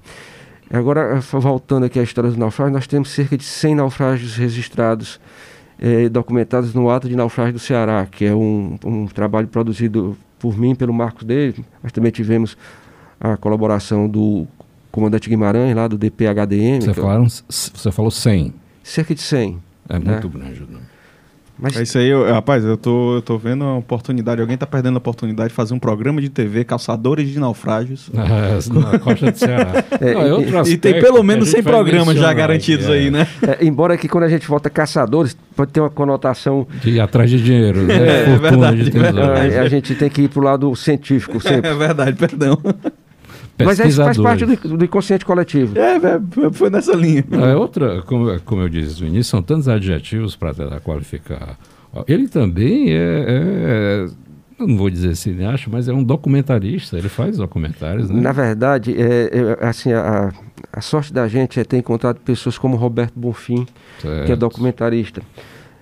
Agora, 0.72 1.20
voltando 1.20 1.86
aqui 1.86 2.00
à 2.00 2.04
história 2.04 2.30
dos 2.30 2.38
naufrágios, 2.38 2.74
nós 2.74 2.88
temos 2.88 3.10
cerca 3.10 3.38
de 3.38 3.44
100 3.44 3.76
naufrágios 3.76 4.36
registrados, 4.36 5.20
é, 5.80 6.10
documentados 6.10 6.74
no 6.74 6.90
ato 6.90 7.08
de 7.08 7.16
naufrágio 7.16 7.54
do 7.54 7.60
Ceará, 7.60 8.08
que 8.10 8.26
é 8.26 8.34
um, 8.34 8.78
um 8.84 9.08
trabalho 9.08 9.48
produzido 9.48 10.18
por 10.40 10.58
mim, 10.58 10.76
pelo 10.76 10.94
Marcos 10.94 11.24
David. 11.24 11.66
Nós 11.82 11.92
também 11.92 12.12
tivemos 12.12 12.58
a 13.20 13.38
colaboração 13.38 14.08
do 14.10 14.48
comandante 14.92 15.30
Guimarães, 15.30 15.76
lá 15.76 15.88
do 15.88 15.98
DPHDM. 15.98 16.82
Você, 16.82 16.94
falaram, 16.94 17.28
você 17.28 17.92
falou 17.92 18.12
100? 18.12 18.54
Cerca 18.84 19.16
de 19.16 19.22
100. 19.22 19.60
É 19.90 20.00
né? 20.00 20.12
muito 20.12 20.30
grande, 20.30 20.62
né? 20.62 20.80
Mas... 21.58 21.78
É 21.78 21.84
isso 21.84 21.98
aí, 21.98 22.08
eu, 22.08 22.32
rapaz, 22.32 22.64
eu 22.64 22.76
tô, 22.76 23.16
eu 23.16 23.22
tô 23.22 23.38
vendo 23.38 23.64
a 23.64 23.78
oportunidade, 23.78 24.42
alguém 24.42 24.58
tá 24.58 24.66
perdendo 24.66 24.96
a 24.96 24.98
oportunidade 24.98 25.50
de 25.50 25.56
fazer 25.56 25.74
um 25.74 25.80
programa 25.80 26.22
de 26.22 26.30
TV, 26.30 26.64
Caçadores 26.64 27.30
de 27.30 27.40
Naufrágios. 27.40 28.10
na 28.14 29.00
costa 29.00 29.32
do 29.32 29.38
Ceará. 29.38 29.84
É, 30.02 30.14
Não, 30.14 30.62
é 30.62 30.70
e, 30.70 30.74
e, 30.74 30.78
tem 30.78 31.00
pelo 31.00 31.24
menos 31.24 31.50
100 31.50 31.64
programas 31.64 32.18
já 32.18 32.34
garantidos 32.34 32.90
aí, 32.90 33.12
né? 33.12 33.28
É, 33.42 33.66
embora 33.66 33.98
que 33.98 34.08
quando 34.08 34.24
a 34.24 34.30
gente 34.30 34.48
volta 34.48 34.70
Caçadores, 34.70 35.38
pode 35.56 35.72
ter 35.72 35.80
uma 35.80 35.90
conotação... 35.90 36.68
De 36.82 36.92
ir 36.92 37.00
atrás 37.00 37.30
de 37.30 37.42
dinheiro, 37.42 37.84
né? 37.84 37.94
É, 37.94 38.34
é 38.34 38.38
verdade. 38.38 38.92
É, 39.54 39.60
a 39.60 39.70
gente 39.70 39.96
tem 39.96 40.10
que 40.10 40.24
ir 40.24 40.30
pro 40.30 40.42
lado 40.42 40.76
científico 40.76 41.40
sempre. 41.40 41.64
É 41.74 41.76
verdade, 41.76 42.18
perdão. 42.18 42.58
Mas 43.58 43.80
isso 43.80 44.04
faz 44.04 44.18
parte 44.18 44.46
do, 44.46 44.78
do, 44.78 44.86
inconsciente 44.86 45.26
coletivo. 45.26 45.78
É, 45.78 45.96
é, 45.96 46.52
foi 46.52 46.70
nessa 46.70 46.94
linha. 46.96 47.24
É 47.32 47.56
outra, 47.56 48.02
como, 48.02 48.40
como 48.42 48.62
eu 48.62 48.70
disse 48.70 49.02
no 49.02 49.08
início, 49.08 49.32
são 49.32 49.42
tantos 49.42 49.68
adjetivos 49.68 50.36
para 50.36 50.54
tentar 50.54 50.80
qualificar. 50.80 51.58
Ele 52.08 52.28
também 52.28 52.92
é, 52.92 53.26
é 53.28 54.08
não 54.60 54.78
vou 54.78 54.90
dizer 54.90 55.16
cineasta, 55.16 55.70
mas 55.72 55.88
é 55.88 55.94
um 55.94 56.04
documentarista, 56.04 56.98
ele 56.98 57.10
faz 57.10 57.38
documentários, 57.38 58.10
né? 58.10 58.22
Na 58.22 58.32
verdade, 58.32 58.96
é, 59.00 59.58
é 59.62 59.68
assim, 59.68 59.92
a, 59.92 60.32
a, 60.72 60.82
sorte 60.82 61.12
da 61.12 61.28
gente 61.28 61.60
é 61.60 61.64
ter 61.64 61.78
encontrado 61.78 62.20
pessoas 62.22 62.58
como 62.58 62.78
Roberto 62.78 63.14
Bonfim, 63.16 63.68
certo. 64.02 64.26
que 64.26 64.32
é 64.32 64.36
documentarista 64.36 65.22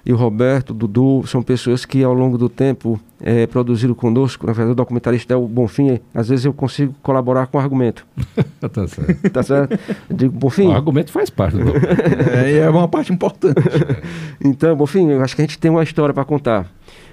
e 0.05 0.11
o 0.11 0.15
Roberto, 0.15 0.71
o 0.71 0.73
Dudu, 0.73 1.23
são 1.27 1.41
pessoas 1.41 1.85
que 1.85 2.03
ao 2.03 2.13
longo 2.13 2.37
do 2.37 2.49
tempo 2.49 2.99
é, 3.21 3.45
produziram 3.45 3.93
conosco. 3.93 4.45
Na 4.47 4.53
verdade, 4.53 4.73
o 4.73 4.75
documentarista 4.75 5.33
é 5.33 5.37
o 5.37 5.47
Bonfim. 5.47 5.99
Às 6.13 6.29
vezes 6.29 6.45
eu 6.45 6.53
consigo 6.53 6.93
colaborar 7.01 7.47
com 7.47 7.57
o 7.57 7.61
argumento. 7.61 8.05
tá 8.59 8.87
certo. 8.87 9.29
Tá 9.29 9.43
certo? 9.43 9.79
Digo, 10.09 10.33
Bonfim. 10.33 10.67
O 10.67 10.71
argumento 10.71 11.11
faz 11.11 11.29
parte 11.29 11.57
do 11.57 11.69
é, 12.35 12.57
é 12.57 12.69
uma 12.69 12.87
parte 12.87 13.13
importante. 13.13 13.61
então, 14.43 14.75
Bonfim, 14.75 15.09
eu 15.09 15.21
acho 15.21 15.35
que 15.35 15.41
a 15.41 15.45
gente 15.45 15.59
tem 15.59 15.69
uma 15.69 15.83
história 15.83 16.13
para 16.13 16.25
contar. 16.25 16.67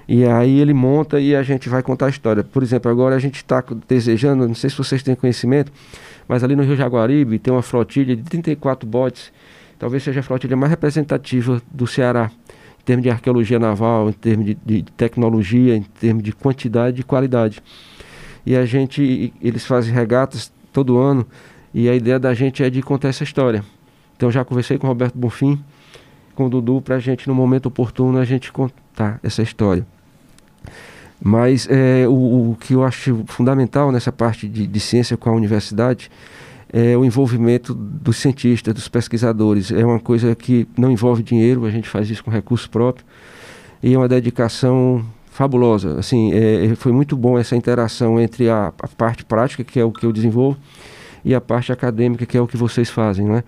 E 0.08 0.24
aí 0.24 0.58
ele 0.58 0.72
monta 0.72 1.20
e 1.20 1.36
a 1.36 1.42
gente 1.42 1.68
vai 1.68 1.82
contar 1.82 2.06
a 2.06 2.08
história. 2.08 2.42
Por 2.42 2.62
exemplo, 2.62 2.90
agora 2.90 3.14
a 3.14 3.18
gente 3.18 3.36
está 3.36 3.62
desejando, 3.86 4.48
não 4.48 4.54
sei 4.54 4.70
se 4.70 4.78
vocês 4.78 5.02
têm 5.02 5.14
conhecimento, 5.14 5.70
mas 6.26 6.42
ali 6.42 6.56
no 6.56 6.62
Rio 6.62 6.76
Jaguaribe 6.76 7.38
tem 7.38 7.52
uma 7.52 7.60
flotilha 7.60 8.16
de 8.16 8.22
34 8.22 8.88
botes. 8.88 9.30
Talvez 9.78 10.02
seja 10.02 10.20
a 10.20 10.22
flotilha 10.22 10.56
mais 10.56 10.70
representativa 10.70 11.60
do 11.70 11.86
Ceará 11.86 12.30
termos 12.88 13.02
de 13.02 13.10
arqueologia 13.10 13.58
naval, 13.58 14.08
em 14.08 14.12
termos 14.14 14.46
de, 14.46 14.58
de 14.64 14.82
tecnologia, 14.82 15.76
em 15.76 15.82
termos 15.82 16.22
de 16.22 16.32
quantidade 16.32 17.02
e 17.02 17.04
qualidade. 17.04 17.62
E 18.46 18.56
a 18.56 18.64
gente, 18.64 19.30
eles 19.42 19.66
fazem 19.66 19.92
regatas 19.92 20.50
todo 20.72 20.96
ano 20.96 21.26
e 21.74 21.86
a 21.86 21.94
ideia 21.94 22.18
da 22.18 22.32
gente 22.32 22.62
é 22.62 22.70
de 22.70 22.80
contar 22.80 23.08
essa 23.08 23.22
história. 23.22 23.62
Então 24.16 24.30
já 24.30 24.42
conversei 24.42 24.78
com 24.78 24.86
o 24.86 24.88
Roberto 24.88 25.18
Bonfim, 25.18 25.62
com 26.34 26.46
o 26.46 26.48
Dudu, 26.48 26.80
para 26.80 26.96
a 26.96 26.98
gente, 26.98 27.28
no 27.28 27.34
momento 27.34 27.66
oportuno, 27.66 28.16
a 28.16 28.24
gente 28.24 28.50
contar 28.50 29.20
essa 29.22 29.42
história. 29.42 29.86
Mas 31.22 31.68
é, 31.70 32.08
o, 32.08 32.52
o, 32.52 32.56
que 32.58 32.72
eu 32.72 32.82
acho 32.82 33.22
fundamental 33.26 33.92
nessa 33.92 34.10
parte 34.10 34.48
de, 34.48 34.66
de 34.66 34.80
ciência 34.80 35.14
com 35.14 35.28
a 35.28 35.32
universidade 35.34 36.10
é 36.72 36.96
o 36.96 37.04
envolvimento 37.04 37.74
dos 37.74 38.16
cientistas, 38.16 38.74
dos 38.74 38.88
pesquisadores. 38.88 39.70
É 39.70 39.84
uma 39.84 40.00
coisa 40.00 40.34
que 40.34 40.66
não 40.76 40.90
envolve 40.90 41.22
dinheiro, 41.22 41.64
a 41.64 41.70
gente 41.70 41.88
faz 41.88 42.10
isso 42.10 42.22
com 42.22 42.30
recurso 42.30 42.68
próprio 42.68 43.04
e 43.82 43.94
é 43.94 43.98
uma 43.98 44.08
dedicação 44.08 45.04
fabulosa. 45.30 45.98
Assim, 45.98 46.32
é, 46.32 46.66
é, 46.66 46.74
foi 46.74 46.92
muito 46.92 47.16
bom 47.16 47.38
essa 47.38 47.54
interação 47.54 48.20
entre 48.20 48.50
a, 48.50 48.72
a, 48.78 48.88
parte 48.88 49.24
prática, 49.24 49.62
que 49.62 49.78
é 49.78 49.84
o 49.84 49.92
que 49.92 50.04
eu 50.04 50.12
desenvolvo, 50.12 50.58
e 51.24 51.34
a 51.34 51.40
parte 51.40 51.72
acadêmica, 51.72 52.26
que 52.26 52.36
é 52.36 52.40
o 52.40 52.46
que 52.46 52.56
vocês 52.56 52.90
fazem, 52.90 53.26
né? 53.26 53.44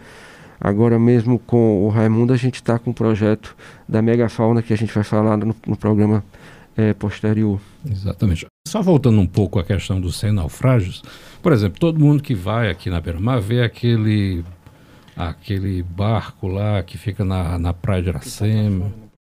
Agora 0.60 0.98
mesmo 0.98 1.38
com 1.38 1.84
o 1.84 1.88
Raimundo, 1.88 2.32
a 2.32 2.36
gente 2.36 2.56
está 2.56 2.78
com 2.78 2.90
um 2.90 2.92
projeto 2.92 3.56
da 3.88 4.02
megafauna 4.02 4.62
que 4.62 4.72
a 4.72 4.76
gente 4.76 4.92
vai 4.92 5.02
falar 5.02 5.36
no, 5.36 5.54
no 5.66 5.76
programa 5.76 6.22
é, 6.76 6.94
posterior. 6.94 7.60
Exatamente. 7.88 8.46
Só 8.66 8.82
voltando 8.82 9.20
um 9.20 9.26
pouco 9.26 9.58
à 9.58 9.64
questão 9.64 10.00
dos 10.00 10.16
100 10.18 10.32
naufrágios, 10.32 11.02
por 11.42 11.52
exemplo, 11.52 11.78
todo 11.78 11.98
mundo 11.98 12.22
que 12.22 12.34
vai 12.34 12.70
aqui 12.70 12.90
na 12.90 13.00
beira-mar 13.00 13.40
vê 13.40 13.62
aquele, 13.62 14.44
aquele 15.16 15.82
barco 15.82 16.46
lá 16.46 16.82
que 16.82 16.96
fica 16.98 17.24
na, 17.24 17.58
na 17.58 17.72
praia 17.72 18.02
de 18.02 18.08
Iracema. 18.08 18.92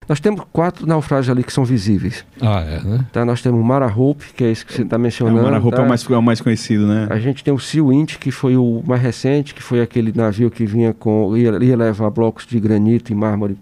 Nós 0.08 0.20
temos 0.20 0.44
quatro 0.54 0.86
naufrágios 0.86 1.32
ali 1.32 1.44
que 1.44 1.52
são 1.52 1.66
visíveis. 1.66 2.24
Ah, 2.40 2.62
é, 2.62 2.80
né? 2.84 3.06
Tá, 3.12 3.26
nós 3.26 3.42
temos 3.42 3.60
o 3.60 3.64
Mara 3.64 3.88
Hope, 3.88 4.34
que 4.36 4.44
é 4.44 4.52
esse 4.52 4.64
que 4.64 4.72
você 4.72 4.84
está 4.84 5.00
mencionando. 5.00 5.40
É, 5.40 5.42
o 5.42 5.44
Mara 5.44 5.58
Hope 5.58 5.76
tá? 5.76 5.82
é, 5.82 5.86
o 5.86 5.90
mais, 5.90 6.08
é 6.08 6.16
o 6.16 6.22
mais 6.22 6.40
conhecido, 6.40 6.86
né? 6.86 7.08
A 7.10 7.18
gente 7.18 7.44
tem 7.44 7.52
o 7.52 7.58
Sea 7.58 7.84
Wind, 7.84 8.18
que 8.18 8.30
foi 8.30 8.56
o 8.56 8.84
mais 8.86 9.02
recente, 9.02 9.56
que 9.56 9.64
foi 9.64 9.82
aquele 9.82 10.14
navio 10.16 10.52
que 10.52 10.64
vinha 10.64 10.94
com... 10.94 11.36
ia, 11.36 11.52
ia 11.64 11.76
levar 11.76 12.12
blocos 12.12 12.46
de 12.46 12.60
granito 12.60 13.12
e 13.12 13.16
mármore 13.16 13.58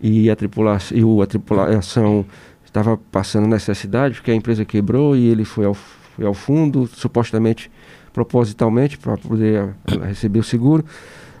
e 0.00 0.30
a 0.30 0.36
tripulação, 0.36 0.96
e 0.96 1.04
o, 1.04 1.20
a 1.22 1.26
tripulação 1.26 2.24
estava 2.68 2.96
passando 3.10 3.46
necessidade, 3.46 4.16
porque 4.16 4.30
a 4.30 4.34
empresa 4.34 4.64
quebrou 4.64 5.16
e 5.16 5.26
ele 5.26 5.44
foi 5.44 5.64
ao, 5.64 5.74
foi 5.74 6.26
ao 6.26 6.34
fundo, 6.34 6.86
supostamente, 6.86 7.70
propositalmente, 8.12 8.98
para 8.98 9.16
poder 9.16 9.74
a, 9.86 10.06
receber 10.06 10.38
o 10.38 10.44
seguro. 10.44 10.84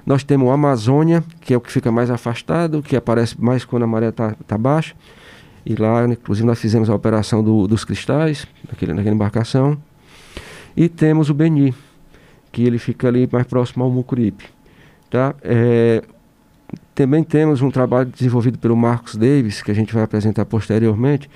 Nós 0.06 0.24
temos 0.24 0.48
o 0.48 0.50
Amazônia, 0.50 1.22
que 1.40 1.52
é 1.52 1.56
o 1.56 1.60
que 1.60 1.70
fica 1.70 1.92
mais 1.92 2.10
afastado, 2.10 2.82
que 2.82 2.96
aparece 2.96 3.40
mais 3.40 3.64
quando 3.64 3.82
a 3.82 3.86
maré 3.86 4.08
está 4.08 4.34
tá 4.46 4.56
baixa. 4.56 4.94
E 5.66 5.74
lá, 5.74 6.06
inclusive, 6.06 6.46
nós 6.46 6.58
fizemos 6.58 6.88
a 6.88 6.94
operação 6.94 7.44
do, 7.44 7.66
dos 7.66 7.84
cristais, 7.84 8.46
naquele, 8.66 8.94
naquela 8.94 9.14
embarcação. 9.14 9.76
E 10.74 10.88
temos 10.88 11.28
o 11.28 11.34
Beni, 11.34 11.74
que 12.50 12.62
ele 12.62 12.78
fica 12.78 13.08
ali 13.08 13.28
mais 13.30 13.46
próximo 13.46 13.84
ao 13.84 13.90
Mucuripe. 13.90 14.46
Tá? 15.10 15.34
É, 15.42 16.02
também 16.98 17.22
temos 17.22 17.62
um 17.62 17.70
trabalho 17.70 18.10
desenvolvido 18.10 18.58
pelo 18.58 18.76
Marcos 18.76 19.14
Davis, 19.14 19.62
que 19.62 19.70
a 19.70 19.74
gente 19.74 19.94
vai 19.94 20.02
apresentar 20.02 20.44
posteriormente, 20.44 21.30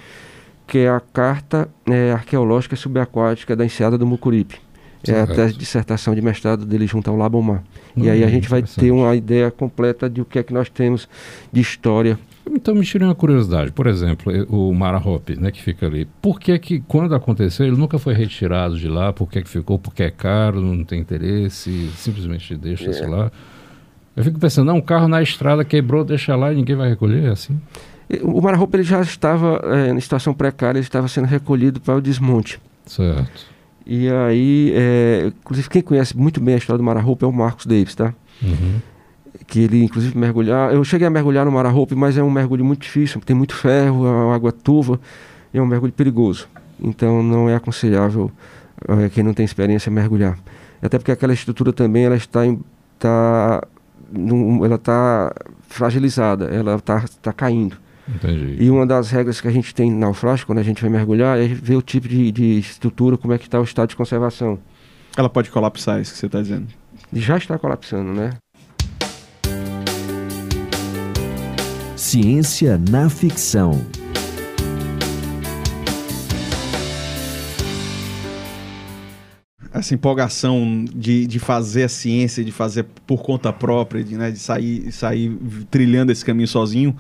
que 0.66 0.79
é 0.79 0.88
a 0.88 0.98
Carta 0.98 1.68
é, 1.87 2.11
Arqueológica 2.11 2.75
Subaquática 2.75 3.55
da 3.55 3.64
Enseada 3.64 3.96
do 3.96 4.05
Mucuripe. 4.05 4.59
É 5.07 5.20
a 5.20 5.27
tese 5.27 5.53
de 5.53 5.61
dissertação 5.61 6.16
de 6.16 6.20
mestrado 6.20 6.66
dele 6.66 6.85
junto 6.88 7.09
ao 7.09 7.16
Labomar. 7.16 7.62
Hum, 7.96 8.03
e 8.03 8.11
aí 8.11 8.25
a 8.25 8.29
gente 8.29 8.48
vai 8.48 8.61
ter 8.62 8.90
uma 8.90 9.14
ideia 9.14 9.53
completa 9.53 10.11
de 10.11 10.20
o 10.20 10.25
que 10.25 10.40
é 10.40 10.42
que 10.42 10.53
nós 10.53 10.68
temos 10.68 11.09
de 11.53 11.61
história 11.61 12.18
então 12.51 12.75
me 12.75 12.85
tirei 12.85 13.07
uma 13.07 13.14
curiosidade, 13.14 13.70
por 13.70 13.87
exemplo, 13.87 14.33
o 14.48 14.75
Mara 14.75 14.98
Hope, 14.98 15.37
né, 15.37 15.53
que 15.53 15.62
fica 15.62 15.87
ali. 15.87 16.09
Por 16.20 16.40
que 16.40 16.59
que 16.59 16.81
quando 16.81 17.14
aconteceu 17.14 17.64
ele 17.64 17.77
nunca 17.77 18.01
foi 18.01 18.14
retirado 18.14 18.77
de 18.77 18.88
lá? 18.88 19.12
Por 19.12 19.31
que 19.31 19.42
que 19.42 19.48
ficou? 19.48 19.79
Porque 19.79 20.03
é 20.03 20.11
caro, 20.11 20.61
não 20.61 20.85
tem 20.85 21.01
interesse, 21.01 21.88
simplesmente 21.96 22.57
deixa, 22.57 22.90
é. 22.90 23.07
lá. 23.07 23.31
Eu 24.16 24.22
fico 24.22 24.38
pensando, 24.38 24.66
não, 24.66 24.77
um 24.77 24.81
carro 24.83 25.09
na 25.09 25.22
estrada 25.22 25.64
quebrou, 25.64 26.05
deixa 26.05 26.37
lá 26.37 26.53
e 26.53 26.57
ninguém 26.57 26.77
vai 26.77 26.88
recolher, 26.90 27.25
é 27.25 27.31
assim? 27.31 27.59
O 28.22 28.42
Mara-Roupa 28.42 28.77
ele 28.77 28.85
já 28.85 29.01
estava 29.01 29.61
é, 29.64 29.90
em 29.90 30.01
situação 30.01 30.35
precária, 30.35 30.79
ele 30.79 30.85
estava 30.85 31.09
sendo 31.09 31.27
recolhido 31.27 31.81
para 31.81 31.96
o 31.96 32.01
desmonte. 32.01 32.61
Certo. 32.85 33.46
E 33.87 34.09
aí, 34.11 34.72
é, 34.75 35.33
inclusive 35.40 35.68
quem 35.70 35.83
conhece 35.83 36.16
muito 36.16 36.40
bem 36.40 36.55
a 36.55 36.59
história 36.59 36.79
do 36.79 36.85
Mara-Roupa 36.85 37.25
é 37.25 37.29
o 37.29 37.33
Marcos 37.33 37.64
Davis, 37.64 37.94
tá? 37.94 38.12
Uhum. 38.42 38.81
Que 39.46 39.61
ele, 39.61 39.83
inclusive, 39.83 40.16
mergulhar. 40.16 40.72
Eu 40.75 40.85
cheguei 40.85 41.07
a 41.07 41.11
mergulhar 41.11 41.46
no 41.46 41.53
Mara-Roupa, 41.53 41.96
mas 41.96 42.18
é 42.18 42.22
um 42.22 42.31
mergulho 42.31 42.64
muito 42.64 42.83
difícil, 42.83 43.20
tem 43.22 43.35
muito 43.35 43.55
ferro, 43.55 44.07
é 44.07 44.35
água 44.35 44.53
turva, 44.53 45.01
e 45.53 45.59
é 45.59 45.62
um 45.62 45.66
mergulho 45.66 45.92
perigoso. 45.92 46.48
Então 46.81 47.22
não 47.22 47.48
é 47.48 47.55
aconselhável 47.55 48.31
é, 48.88 49.09
quem 49.09 49.25
não 49.25 49.33
tem 49.33 49.44
experiência 49.44 49.90
mergulhar. 49.90 50.38
Até 50.83 50.98
porque 50.98 51.12
aquela 51.12 51.33
estrutura 51.33 51.72
também 51.72 52.05
ela 52.05 52.16
está, 52.16 52.44
em, 52.44 52.61
está 52.94 53.62
num, 54.12 54.64
ela 54.64 54.77
está 54.77 55.33
fragilizada, 55.68 56.46
ela 56.46 56.77
está 56.77 57.05
tá 57.20 57.33
caindo. 57.33 57.77
Entendi. 58.09 58.57
E 58.61 58.70
uma 58.70 58.87
das 58.87 59.11
regras 59.11 59.40
que 59.40 59.48
a 59.48 59.51
gente 59.51 59.75
tem 59.75 59.90
no 59.90 59.98
naufrágio, 59.98 60.46
quando 60.46 60.59
a 60.59 60.62
gente 60.62 60.83
vai 60.83 60.90
mergulhar, 60.90 61.38
é 61.38 61.46
ver 61.46 61.77
o 61.77 61.83
tipo 61.83 62.09
de, 62.09 62.31
de 62.33 62.59
estrutura, 62.59 63.16
como 63.16 63.33
é 63.33 63.38
que 63.38 63.46
está 63.46 63.61
o 63.61 63.64
estado 63.64 63.88
de 63.88 63.96
conservação. 63.96 64.59
Ela 65.16 65.29
pode 65.29 65.51
colapsar, 65.51 65.98
é 65.98 66.03
isso 66.03 66.12
que 66.12 66.18
você 66.18 66.27
está 66.27 66.40
dizendo. 66.40 66.66
Já 67.12 67.37
está 67.37 67.59
colapsando, 67.59 68.12
né? 68.12 68.31
Ciência 71.96 72.81
na 72.90 73.09
ficção. 73.09 73.81
Essa 79.83 79.95
empolgação 79.95 80.85
de, 80.95 81.27
de 81.27 81.38
fazer 81.38 81.85
a 81.85 81.88
ciência, 81.88 82.42
de 82.45 82.53
fazer 82.53 82.87
por 83.07 83.23
conta 83.23 83.53
própria, 83.53 84.03
de, 84.03 84.16
né, 84.16 84.31
de 84.31 84.38
sair, 84.38 84.90
sair 84.90 85.37
trilhando 85.71 86.11
esse 86.11 86.25
caminho 86.25 86.49
sozinho, 86.49 86.97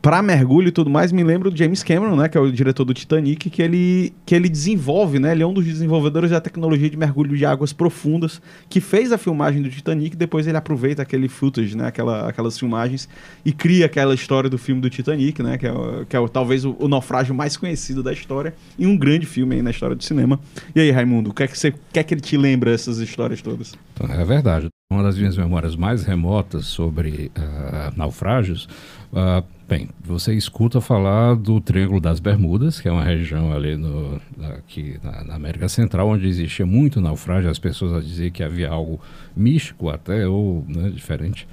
para 0.00 0.22
mergulho 0.22 0.68
e 0.68 0.72
tudo 0.72 0.88
mais, 0.88 1.10
me 1.10 1.24
lembro 1.24 1.50
do 1.50 1.56
James 1.56 1.82
Cameron, 1.82 2.16
né, 2.16 2.28
que 2.28 2.38
é 2.38 2.40
o 2.40 2.50
diretor 2.52 2.84
do 2.84 2.94
Titanic, 2.94 3.50
que 3.50 3.60
ele, 3.60 4.12
que 4.24 4.34
ele 4.34 4.48
desenvolve, 4.48 5.18
né, 5.18 5.32
ele 5.32 5.42
é 5.42 5.46
um 5.46 5.52
dos 5.52 5.64
desenvolvedores 5.64 6.30
da 6.30 6.40
tecnologia 6.40 6.88
de 6.88 6.96
mergulho 6.96 7.36
de 7.36 7.44
águas 7.44 7.72
profundas, 7.72 8.40
que 8.68 8.80
fez 8.80 9.10
a 9.10 9.18
filmagem 9.18 9.60
do 9.60 9.68
Titanic, 9.68 10.16
depois 10.16 10.46
ele 10.46 10.56
aproveita 10.56 11.02
aquele 11.02 11.28
footage, 11.28 11.76
né, 11.76 11.86
aquela, 11.88 12.28
aquelas 12.28 12.58
filmagens, 12.58 13.08
e 13.44 13.52
cria 13.52 13.86
aquela 13.86 14.14
história 14.14 14.48
do 14.48 14.56
filme 14.56 14.80
do 14.80 14.88
Titanic, 14.88 15.42
né, 15.42 15.58
que 15.58 15.66
é, 15.66 15.72
que 16.08 16.16
é 16.16 16.28
talvez 16.28 16.64
o, 16.64 16.76
o, 16.78 16.86
naufrágio 16.86 17.34
mais 17.34 17.56
conhecido 17.56 18.02
da 18.02 18.12
história, 18.12 18.54
e 18.78 18.86
um 18.86 18.96
grande 18.96 19.26
filme 19.26 19.56
aí 19.56 19.62
na 19.62 19.70
história 19.70 19.96
do 19.96 20.04
cinema. 20.04 20.38
E 20.74 20.80
aí, 20.80 20.90
Raimundo, 20.90 21.30
o 21.30 21.34
que 21.34 21.42
é 21.42 21.48
que, 21.48 21.58
você, 21.58 21.74
que, 21.92 21.98
é 21.98 22.02
que 22.04 22.14
ele 22.14 22.20
te 22.20 22.36
lembra 22.36 22.70
essas 22.70 22.98
histórias 22.98 23.42
todas? 23.42 23.74
É 24.00 24.24
verdade. 24.24 24.68
Uma 24.90 25.02
das 25.02 25.18
minhas 25.18 25.36
memórias 25.36 25.76
mais 25.76 26.04
remotas 26.04 26.64
sobre 26.66 27.30
uh, 27.36 27.92
naufrágios 27.94 28.66
uh, 29.12 29.44
Bem, 29.68 29.90
você 30.02 30.32
escuta 30.32 30.80
falar 30.80 31.34
do 31.34 31.60
Triângulo 31.60 32.00
das 32.00 32.20
Bermudas, 32.20 32.80
que 32.80 32.88
é 32.88 32.90
uma 32.90 33.04
região 33.04 33.52
ali 33.52 33.76
no, 33.76 34.18
aqui 34.56 34.98
na, 35.02 35.22
na, 35.22 35.34
América 35.34 35.68
Central, 35.68 36.08
onde 36.08 36.26
existia 36.26 36.64
muito 36.64 37.02
naufrágio. 37.02 37.50
As 37.50 37.58
pessoas 37.58 38.02
diziam 38.02 38.30
que 38.30 38.42
havia 38.42 38.70
algo 38.70 38.98
místico 39.36 39.90
até, 39.90 40.26
ou 40.26 40.64
né, 40.66 40.88
diferente, 40.88 41.46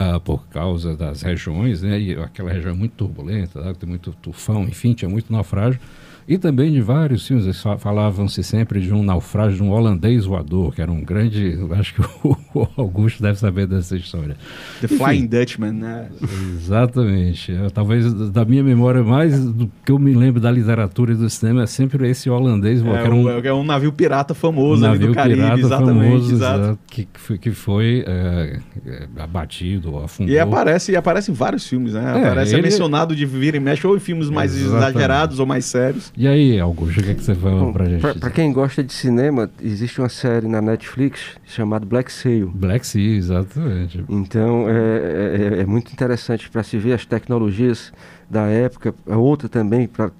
uh, 0.00 0.18
por 0.18 0.48
causa 0.48 0.96
das 0.96 1.22
regiões, 1.22 1.80
né? 1.80 2.00
E 2.00 2.14
aquela 2.14 2.52
região 2.52 2.72
é 2.72 2.76
muito 2.76 2.94
turbulenta, 2.96 3.60
né, 3.60 3.72
tem 3.72 3.88
muito 3.88 4.10
tufão, 4.20 4.64
enfim, 4.64 4.92
tinha 4.92 5.08
muito 5.08 5.32
naufrágio. 5.32 5.78
E 6.26 6.36
também 6.36 6.72
de 6.72 6.80
vários 6.80 7.24
filmes, 7.24 7.62
falavam-se 7.78 8.42
sempre 8.42 8.80
de 8.80 8.92
um 8.92 9.04
naufrágio 9.04 9.58
de 9.58 9.62
um 9.62 9.70
holandês 9.70 10.24
voador, 10.24 10.74
que 10.74 10.82
era 10.82 10.90
um 10.90 11.04
grande. 11.04 11.56
Acho 11.78 11.94
que 11.94 12.00
o 12.26 12.36
Augusto 12.76 13.22
deve 13.22 13.38
saber 13.38 13.66
dessa 13.66 13.96
história. 13.96 14.36
The 14.80 14.86
Enfim, 14.86 14.96
Flying 14.96 15.26
Dutchman, 15.26 15.72
né? 15.72 16.08
Exatamente. 16.56 17.52
Talvez 17.72 18.12
da 18.30 18.44
minha 18.44 18.62
memória, 18.62 19.02
mais 19.02 19.44
do 19.44 19.70
que 19.84 19.92
eu 19.92 19.98
me 19.98 20.14
lembro 20.14 20.40
da 20.40 20.50
literatura 20.50 21.12
e 21.12 21.16
do 21.16 21.28
cinema, 21.28 21.62
é 21.62 21.66
sempre 21.66 22.08
esse 22.08 22.28
holandês. 22.28 22.82
É, 22.84 23.10
um, 23.10 23.28
é 23.28 23.52
um 23.52 23.64
navio 23.64 23.92
pirata 23.92 24.34
famoso 24.34 24.84
um 24.84 24.88
navio 24.88 25.08
do 25.08 25.14
Caribe, 25.14 25.40
pirata 25.40 25.60
exatamente. 25.60 26.10
Famoso, 26.10 26.34
exato. 26.34 26.78
que, 26.86 27.08
que 27.38 27.50
foi 27.50 28.04
é, 28.06 28.58
é, 28.86 29.08
abatido, 29.18 29.98
afundou. 29.98 30.32
E 30.32 30.38
aparece, 30.38 30.92
e 30.92 30.96
aparece 30.96 31.30
em 31.30 31.34
vários 31.34 31.66
filmes, 31.66 31.94
né? 31.94 32.02
É, 32.04 32.26
aparece 32.26 32.54
é 32.54 32.58
ele... 32.58 32.66
é 32.66 32.70
mencionado 32.70 33.14
de 33.14 33.24
vir 33.26 33.54
e 33.54 33.60
mexe 33.60 33.86
ou 33.86 33.96
em 33.96 34.00
filmes 34.00 34.28
mais 34.28 34.54
exatamente. 34.54 34.90
exagerados 34.90 35.38
ou 35.38 35.46
mais 35.46 35.64
sérios. 35.64 36.12
E 36.16 36.26
aí, 36.26 36.58
Augusto, 36.58 37.00
o 37.00 37.02
que, 37.02 37.10
é 37.10 37.14
que 37.14 37.22
você 37.22 37.34
fala 37.34 37.72
pra 37.72 37.86
gente? 37.86 38.00
Pra, 38.00 38.14
pra, 38.14 38.30
quem 38.30 38.52
gosta 38.52 38.82
de 38.82 38.92
cinema, 38.92 39.50
existe 39.62 40.00
uma 40.00 40.08
série 40.08 40.48
na 40.48 40.60
Netflix 40.60 41.20
chamada 41.46 41.86
Black 41.86 42.12
Sail. 42.12 42.43
Black 42.46 42.86
Sail, 42.86 43.16
exatamente. 43.16 44.04
Então, 44.08 44.66
é, 44.68 45.58
é, 45.58 45.60
é 45.60 45.66
muito 45.66 45.92
interessante 45.92 46.48
para 46.50 46.62
se 46.62 46.76
ver 46.78 46.92
as 46.92 47.06
tecnologias 47.06 47.92
da 48.28 48.46
época. 48.46 48.94
A 49.08 49.16
outra 49.16 49.48
também, 49.48 49.86
para 49.86 50.10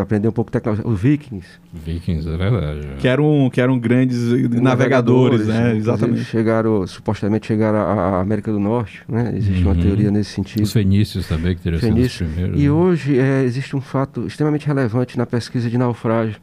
aprender 0.00 0.28
um 0.28 0.32
pouco 0.32 0.50
de 0.50 0.52
tecnologia, 0.52 0.86
os 0.86 1.00
Vikings. 1.00 1.46
Vikings, 1.72 2.28
é 2.28 2.36
verdade. 2.36 2.88
Que 2.98 3.08
eram, 3.08 3.50
que 3.52 3.60
eram 3.60 3.78
grandes 3.78 4.18
navegadores, 4.50 4.60
navegadores 4.60 5.48
né? 5.48 5.76
Exatamente. 5.76 6.24
Chegaram, 6.24 6.86
supostamente 6.86 7.46
chegaram 7.46 7.78
à 7.78 8.20
América 8.20 8.52
do 8.52 8.60
Norte, 8.60 9.02
né? 9.08 9.32
Existe 9.36 9.64
uhum. 9.64 9.72
uma 9.72 9.82
teoria 9.82 10.10
nesse 10.10 10.30
sentido. 10.30 10.62
Os 10.62 10.72
fenícios 10.72 11.26
também, 11.26 11.54
que 11.54 11.62
teriam 11.62 11.80
sido 11.80 12.00
os 12.00 12.16
primeiros. 12.16 12.60
E 12.60 12.64
né? 12.64 12.70
hoje 12.70 13.18
é, 13.18 13.42
existe 13.42 13.74
um 13.74 13.80
fato 13.80 14.26
extremamente 14.26 14.66
relevante 14.66 15.18
na 15.18 15.26
pesquisa 15.26 15.68
de 15.68 15.78
naufrágio, 15.78 16.36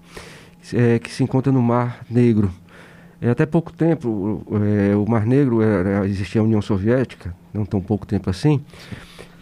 é, 0.74 1.00
que 1.00 1.12
se 1.12 1.24
encontra 1.24 1.52
no 1.52 1.62
Mar 1.62 2.02
Negro. 2.10 2.52
É, 3.22 3.30
até 3.30 3.46
pouco 3.46 3.72
tempo, 3.72 4.44
é, 4.66 4.96
o 4.96 5.06
Mar 5.08 5.28
Negro 5.28 5.62
era, 5.62 6.08
existia 6.08 6.42
a 6.42 6.44
União 6.44 6.62
Soviética, 6.62 7.36
não 7.54 7.66
tão 7.66 7.80
pouco 7.80 8.06
tempo 8.06 8.32
assim, 8.32 8.64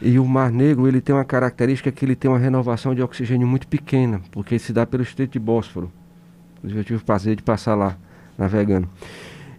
e 0.01 0.19
o 0.19 0.25
Mar 0.25 0.51
Negro 0.51 0.85
ele 0.85 0.99
tem 0.99 1.15
uma 1.15 1.23
característica 1.23 1.89
que 1.89 2.03
ele 2.03 2.15
tem 2.15 2.29
uma 2.29 2.37
renovação 2.37 2.93
de 2.93 3.01
oxigênio 3.01 3.47
muito 3.47 3.67
pequena, 3.67 4.21
porque 4.31 4.59
se 4.59 4.73
dá 4.73 4.85
pelo 4.85 5.03
Estreito 5.03 5.33
de 5.33 5.39
Bósforo. 5.39 5.89
Eu 6.61 6.83
tive 6.83 6.95
o 6.95 7.05
prazer 7.05 7.37
de 7.37 7.41
passar 7.41 7.73
lá, 7.75 7.97
navegando. 8.37 8.89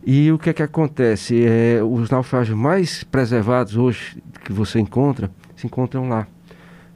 E 0.05 0.31
o 0.31 0.39
que 0.39 0.51
é 0.51 0.53
que 0.53 0.63
acontece? 0.63 1.43
É, 1.43 1.83
os 1.83 2.11
naufrágios 2.11 2.57
mais 2.57 3.03
preservados 3.05 3.77
hoje 3.77 4.23
que 4.45 4.53
você 4.53 4.79
encontra, 4.81 5.31
se 5.57 5.67
encontram 5.67 6.09
lá. 6.09 6.27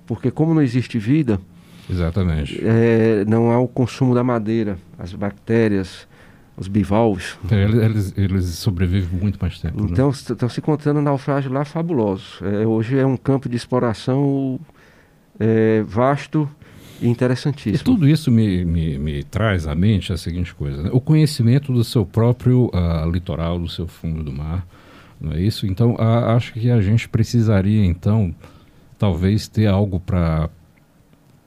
Porque 0.06 0.30
como 0.30 0.52
não 0.52 0.60
existe 0.60 0.98
vida, 0.98 1.40
Exatamente. 1.88 2.58
É, 2.64 3.24
não 3.26 3.50
há 3.50 3.58
o 3.58 3.68
consumo 3.68 4.14
da 4.14 4.24
madeira, 4.24 4.78
as 4.98 5.12
bactérias, 5.12 6.08
os 6.56 6.68
bivalves. 6.68 7.36
É, 7.50 7.62
eles, 7.64 8.14
eles, 8.16 8.44
sobrevivem 8.46 9.18
muito 9.18 9.38
mais 9.40 9.58
tempo. 9.58 9.82
Né? 9.82 9.88
Então, 9.90 10.08
né? 10.08 10.14
estão 10.14 10.48
se 10.48 10.60
encontrando 10.60 11.00
naufrágios 11.02 11.52
lá 11.52 11.64
fabulosos. 11.64 12.40
É, 12.42 12.66
hoje 12.66 12.98
é 12.98 13.06
um 13.06 13.16
campo 13.16 13.48
de 13.48 13.56
exploração 13.56 14.60
é, 15.38 15.82
vasto 15.82 16.48
e 17.00 17.08
interessantíssimo. 17.08 17.76
E 17.76 17.84
tudo 17.84 18.08
isso 18.08 18.30
me, 18.30 18.64
me, 18.64 18.98
me, 18.98 19.22
traz 19.24 19.66
à 19.66 19.74
mente 19.74 20.12
a 20.12 20.16
seguinte 20.16 20.54
coisa: 20.54 20.84
né? 20.84 20.90
o 20.92 21.00
conhecimento 21.00 21.72
do 21.72 21.82
seu 21.82 22.06
próprio 22.06 22.70
uh, 22.72 23.10
litoral, 23.10 23.58
do 23.58 23.68
seu 23.68 23.86
fundo 23.86 24.22
do 24.22 24.32
mar. 24.32 24.66
Não 25.20 25.32
é 25.32 25.40
isso? 25.40 25.66
Então, 25.66 25.94
uh, 25.94 26.30
acho 26.36 26.52
que 26.52 26.70
a 26.70 26.80
gente 26.80 27.08
precisaria, 27.08 27.84
então, 27.84 28.34
talvez 28.98 29.48
ter 29.48 29.66
algo 29.66 29.98
para 29.98 30.48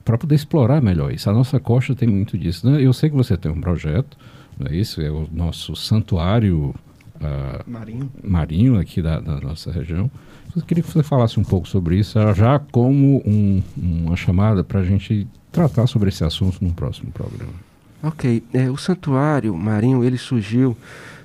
para 0.04 0.18
poder 0.18 0.36
explorar 0.36 0.82
melhor 0.82 1.12
isso. 1.12 1.30
A 1.30 1.34
nossa 1.34 1.60
costa 1.60 1.94
tem 1.94 2.08
muito 2.08 2.38
disso. 2.38 2.70
Né? 2.70 2.82
Eu 2.82 2.94
sei 2.94 3.10
que 3.10 3.16
você 3.16 3.36
tem 3.36 3.52
um 3.52 3.60
projeto 3.60 4.18
não 4.60 4.72
é 4.72 4.76
isso? 4.76 5.02
É 5.02 5.10
o 5.10 5.28
nosso 5.32 5.76
santuário 5.76 6.74
uh, 7.16 7.70
marinho. 7.70 8.12
marinho 8.24 8.80
aqui 8.80 9.02
da, 9.02 9.20
da, 9.20 9.40
nossa 9.40 9.72
região. 9.72 10.10
Eu 10.56 10.62
queria 10.64 10.84
que 10.84 10.92
você 10.92 11.04
falasse 11.04 11.40
um 11.40 11.44
pouco 11.44 11.68
sobre 11.68 11.98
isso, 11.98 12.18
já 12.34 12.58
como 12.58 13.22
um, 13.26 13.62
uma 13.78 14.16
chamada 14.16 14.64
para 14.64 14.80
a 14.80 14.84
gente 14.84 15.28
tratar 15.52 15.86
sobre 15.86 16.10
esse 16.10 16.24
assunto 16.24 16.64
no 16.64 16.74
próximo 16.74 17.12
programa. 17.12 17.54
Ok, 18.02 18.44
é, 18.54 18.70
o 18.70 18.78
santuário 18.78 19.56
marinho 19.56 20.04
ele 20.04 20.18
surgiu 20.18 20.76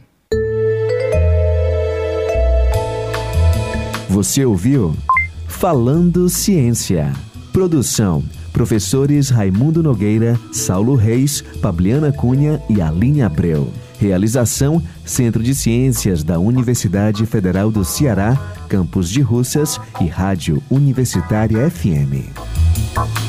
Você 4.09 4.45
ouviu 4.45 4.97
Falando 5.49 6.29
Ciência. 6.29 7.13
Produção 7.53 8.23
Professores 8.57 9.29
Raimundo 9.29 9.83
Nogueira, 9.83 10.41
Saulo 10.51 10.95
Reis, 10.95 11.43
Pabliana 11.61 12.11
Cunha 12.11 12.59
e 12.71 12.81
Aline 12.81 13.21
Abreu. 13.21 13.71
Realização: 13.99 14.83
Centro 15.05 15.43
de 15.43 15.55
Ciências 15.55 16.23
da 16.23 16.39
Universidade 16.39 17.25
Federal 17.27 17.71
do 17.71 17.85
Ceará, 17.85 18.37
Campus 18.69 19.09
de 19.09 19.21
Russas 19.21 19.81
e 20.01 20.07
Rádio 20.07 20.63
Universitária 20.71 21.71
FM. 21.71 23.26